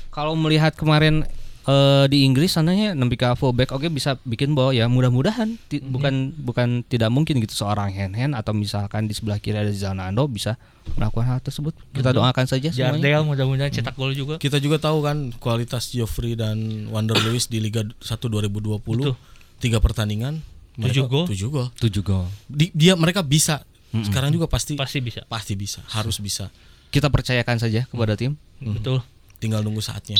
kalau 0.09 0.33
melihat 0.33 0.73
kemarin 0.73 1.21
eh, 1.61 2.05
di 2.07 2.25
Inggris 2.25 2.49
sananya 2.51 2.91
Nembika 2.91 3.33
fullback 3.33 3.69
oke 3.69 3.85
bisa 3.87 4.17
bikin 4.23 4.51
ball 4.51 4.71
ya 4.71 4.87
mudah-mudahan 4.87 5.53
Ti- 5.63 5.79
Mhm. 5.79 5.91
bukan 5.91 6.13
bukan 6.35 6.67
tidak 6.83 7.09
mungkin 7.09 7.37
gitu 7.37 7.53
seorang 7.55 7.89
hand 7.89 8.13
hand 8.13 8.33
atau 8.33 8.49
misalkan 8.51 9.05
di 9.05 9.13
sebelah 9.13 9.37
kiri 9.37 9.53
ada 9.55 9.69
Zanando 9.69 10.25
bisa 10.25 10.57
melakukan 10.91 11.25
hal 11.27 11.39
tersebut 11.39 11.77
kita 11.91 12.09
doakan 12.09 12.45
saja 12.45 12.67
semuanya 12.67 12.97
Jardel 12.97 13.21
mudah-mudahan 13.23 13.69
cetak 13.71 13.93
gol 13.93 14.11
juga. 14.11 14.35
Kita 14.35 14.57
juga 14.57 14.81
tahu 14.81 15.05
kan 15.05 15.29
kualitas 15.35 15.87
Geoffrey 15.87 16.33
dan 16.33 16.57
Wander 16.87 17.21
Lewis 17.21 17.45
di 17.45 17.59
Liga 17.59 17.85
1 17.85 17.93
2020 18.01 18.81
Betul. 18.81 19.13
Tiga 19.59 19.77
pertandingan 19.77 20.39
Tujuh 20.73 21.05
gol. 21.05 21.27
tujuh 21.27 21.49
gol. 21.49 21.67
tujuh 21.75 21.99
gol. 22.01 22.23
Di- 22.47 22.71
dia 22.71 22.95
mereka 22.95 23.19
bisa. 23.19 23.67
Sekarang 23.91 24.29
juga 24.29 24.45
pasti 24.45 24.73
Pasti 24.73 24.99
bisa. 24.99 25.27
pasti 25.27 25.53
bisa. 25.53 25.83
Harus 25.89 26.17
bisa. 26.17 26.47
Kita 26.87 27.07
percayakan 27.07 27.57
saja 27.57 27.83
kepada 27.85 28.15
tim. 28.15 28.39
Betul. 28.57 29.03
tinggal 29.37 29.59
nunggu 29.59 29.79
saatnya. 29.79 30.15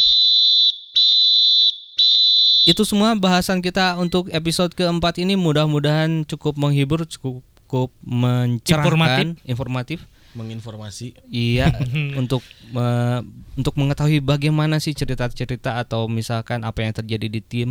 Itu 2.64 2.84
semua 2.84 3.16
bahasan 3.16 3.60
kita 3.60 3.96
untuk 3.96 4.28
episode 4.30 4.72
keempat 4.72 5.18
ini. 5.18 5.34
Mudah-mudahan 5.34 6.24
cukup 6.24 6.56
menghibur 6.56 7.04
cukup 7.04 7.40
cukup 7.62 7.94
mencerahkan 8.02 9.38
informatif, 9.44 10.02
menginformasi. 10.34 11.14
Iya 11.28 11.70
untuk 12.22 12.42
me- 12.70 13.22
untuk 13.54 13.74
mengetahui 13.76 14.20
bagaimana 14.20 14.78
sih 14.78 14.92
cerita-cerita 14.92 15.78
atau 15.78 16.06
misalkan 16.06 16.66
apa 16.66 16.82
yang 16.82 16.92
terjadi 16.92 17.28
di 17.30 17.42
tim 17.42 17.70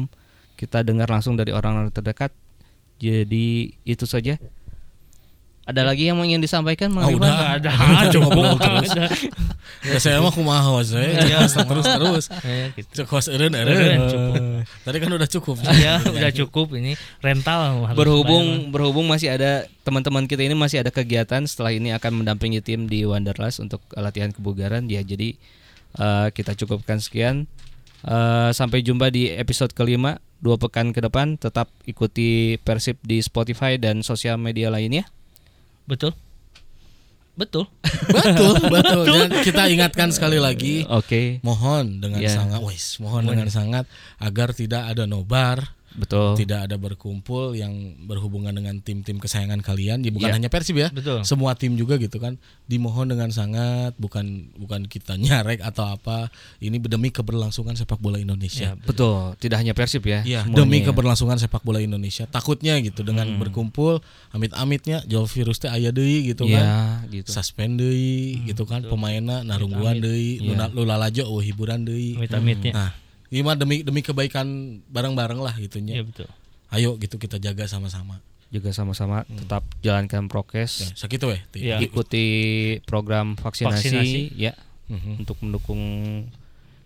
kita 0.58 0.82
dengar 0.82 1.06
langsung 1.06 1.32
dari 1.32 1.54
orang-orang 1.54 1.88
terdekat 1.88 2.34
jadi 2.98 3.48
itu 3.84 4.04
saja 4.04 4.42
ada 5.62 5.84
lagi 5.84 6.08
yang 6.08 6.16
ingin 6.18 6.40
disampaikan 6.40 6.88
Mang 6.88 7.04
Ah, 7.04 7.12
Ridwan? 7.12 7.28
udah. 7.28 7.36
Nggak 7.36 7.52
ada. 7.60 7.72
Cukup 8.16 8.30
ngobrol 8.32 8.56
terus. 8.56 8.90
ya 9.84 9.98
saya 10.00 10.16
mah 10.18 10.32
kumaha 10.32 10.80
cek 10.80 11.28
terus 11.68 11.84
terus 11.86 12.24
Ya, 12.40 12.72
gitu. 12.72 12.88
cek 12.96 13.06
host 13.06 13.28
eureun 13.28 13.52
Eureun, 13.52 13.76
eureun 13.76 14.00
cukup. 14.02 14.34
tadi 14.80 14.96
kan 14.96 15.10
udah 15.12 15.28
cukup 15.28 15.56
Ya, 15.76 16.00
udah 16.00 16.30
cukup 16.34 16.66
ini 16.72 16.96
rental 17.20 17.84
berhubung 17.92 18.72
berhubung 18.72 19.04
masih 19.06 19.28
ada 19.28 19.68
teman-teman 19.84 20.24
kita 20.24 20.40
ini 20.40 20.56
masih 20.56 20.80
ada 20.80 20.88
kegiatan 20.88 21.44
setelah 21.44 21.70
ini 21.70 21.92
akan 21.92 22.24
mendampingi 22.24 22.58
tim 22.58 22.88
di 22.88 23.04
Wanderlust 23.04 23.60
untuk 23.60 23.84
latihan 23.92 24.32
kebugaran 24.32 24.88
ya 24.88 25.04
jadi 25.04 25.36
eh, 25.94 26.28
kita 26.32 26.56
cukupkan 26.56 26.96
sekian 26.96 27.44
Eh, 27.98 28.50
sampai 28.54 28.87
jumpa 28.87 29.11
di 29.11 29.26
episode 29.32 29.74
kelima. 29.74 30.22
Dua 30.38 30.54
pekan 30.54 30.94
ke 30.94 31.02
depan 31.02 31.34
tetap 31.34 31.66
ikuti 31.82 32.54
Persib 32.62 32.94
di 33.02 33.18
Spotify 33.18 33.74
dan 33.74 34.06
sosial 34.06 34.38
media 34.38 34.70
lainnya. 34.70 35.02
Betul. 35.82 36.14
Betul. 37.34 37.66
betul 38.14 38.54
betul. 38.70 39.02
Dan 39.06 39.30
kita 39.42 39.66
ingatkan 39.70 40.11
sekali 40.11 40.38
lagi 40.42 40.82
oke. 40.87 41.38
mohon 41.42 42.02
dengan 42.02 42.18
Ya. 42.18 42.34
sangat 42.34 42.58
wes 42.62 42.98
mohon. 42.98 43.26
dengan 43.26 43.46
sangat 43.46 43.87
agar 44.18 44.50
tidak 44.54 44.90
ada 44.90 45.06
nobar 45.06 45.74
betul 45.96 46.35
tidak 46.35 46.68
ada 46.68 46.77
berkumpul 46.77 47.53
yang 47.53 47.72
berhubungan 48.05 48.51
dengan 48.51 48.77
tim-tim 48.79 49.16
kesayangan 49.16 49.61
kalian 49.61 50.03
ya 50.03 50.11
bukan 50.11 50.29
Ya. 50.29 50.37
hanya 50.37 50.48
Persib 50.48 50.77
ya 50.77 50.88
Betul. 50.90 51.24
semua 51.24 51.55
tim 51.55 51.72
juga 51.74 51.96
gitu 51.96 52.16
kan 52.16 52.37
dimohon 52.64 53.07
dengan 53.07 53.29
sangat 53.29 53.96
bukan 53.96 54.53
bukan 54.55 54.85
kita 54.85 55.16
nyarek 55.16 55.61
atau 55.61 55.88
apa 55.90 56.29
ini 56.59 56.77
demi 56.81 57.09
keberlangsungan 57.09 57.72
sepak 57.74 57.96
bola 57.96 58.16
Indonesia 58.16 58.77
betul 58.81 59.33
tidak 59.37 59.61
hanya 59.61 59.72
Persib 59.72 60.05
ya 60.05 60.20
semuanya 60.20 60.53
demi 60.53 60.79
ya. 60.79 60.90
keberlangsungan 60.90 61.38
sepak 61.38 61.62
bola 61.62 61.79
Indonesia. 61.79 62.24
Takutnya 62.24 62.77
gitu 62.79 63.01
dengan 63.01 63.29
Hmm. 63.29 63.38
berkumpul 63.38 64.01
amit-amitnya 64.33 65.05
jauh 65.05 65.27
virus 65.27 65.59
teh 65.59 65.68
aya 65.68 65.88
deui 65.88 66.27
gitu 66.27 66.44
ya 66.44 66.61
kan. 66.61 67.09
gitu 67.09 67.29
Suspend 67.31 67.79
deui 67.79 68.42
gitu 68.44 68.64
kan 68.64 68.83
pemainna 68.83 69.40
narungguan 69.42 69.98
deui, 69.98 70.40
Iya. 70.40 70.68
lula 70.68 70.96
lalajo 70.96 71.22
eueuh 71.24 71.44
hiburan 71.44 71.85
deui. 71.85 72.16
Amit-amitnya. 72.16 72.72
Nah, 72.72 72.90
ini 73.28 73.40
mah 73.40 73.54
demi 73.54 73.80
demi 73.80 74.00
kebaikan 74.00 74.46
bareng-bareng 74.86 75.38
lah 75.38 75.54
gitunya. 75.54 75.94
Iya 75.94 76.04
betul. 76.04 76.28
Ayo 76.68 76.96
gitu 76.96 77.16
kita 77.16 77.36
jaga 77.38 77.64
sama-sama. 77.64 78.20
juga 78.48 78.72
sama-sama 78.72 79.28
tetap 79.28 79.60
jalankan 79.78 80.24
prokes 80.24 80.80
Ya, 80.80 80.88
sakitu 80.96 81.28
weh. 81.28 81.36
Iya. 81.52 81.84
ikuti 81.84 82.26
program 82.82 83.36
vaksinasi, 83.36 83.92
Vaksinasi. 83.92 84.20
ya 84.34 84.56
Mhm. 84.88 85.20
untuk 85.20 85.36
mendukung 85.44 85.80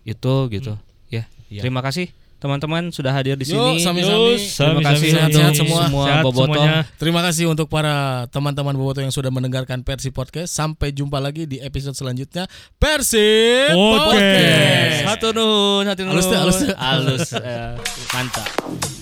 itu 0.02 0.33
gitu 0.50 0.74
ya 1.09 1.31
Iya. 1.46 1.62
terima 1.62 1.78
kasih 1.78 2.11
teman-teman 2.42 2.90
sudah 2.90 3.14
hadir 3.14 3.38
di 3.38 3.46
Yuk, 3.46 3.55
sini 3.55 3.87
sami-sami. 3.87 4.35
terima 4.35 4.50
Sami-sami. 4.50 4.83
kasih 4.83 5.09
Sehat-sehat 5.14 5.52
semua. 5.55 5.81
semua 5.87 6.05
Sehat 6.11 6.24
bobotoh 6.26 6.59
semuanya. 6.59 6.83
Terima 6.98 7.20
kasih 7.22 7.44
untuk 7.46 7.70
para 7.70 8.26
teman-teman 8.35 8.74
boboto 8.74 8.98
yang 8.98 9.14
sudah 9.14 9.31
mendengarkan 9.31 9.87
Persi 9.87 10.11
Podcast. 10.11 10.50
Sampai 10.50 10.90
jumpa 10.90 11.22
lagi 11.22 11.46
di 11.46 11.62
episode 11.62 11.94
selanjutnya 11.94 12.50
Persi 12.83 13.22
Podcast. 13.70 14.11
Podcast. 14.11 15.07
Hatur 15.07 15.33
nuhun, 15.38 15.85
hatur 15.87 16.05
nuhun. 16.11 16.18
Halus 16.18 16.26
teh, 16.26 16.38
halus 16.42 16.57
teh. 16.59 16.74
Halus, 16.74 17.26
eh, 17.38 17.72
mantap. 18.11 19.02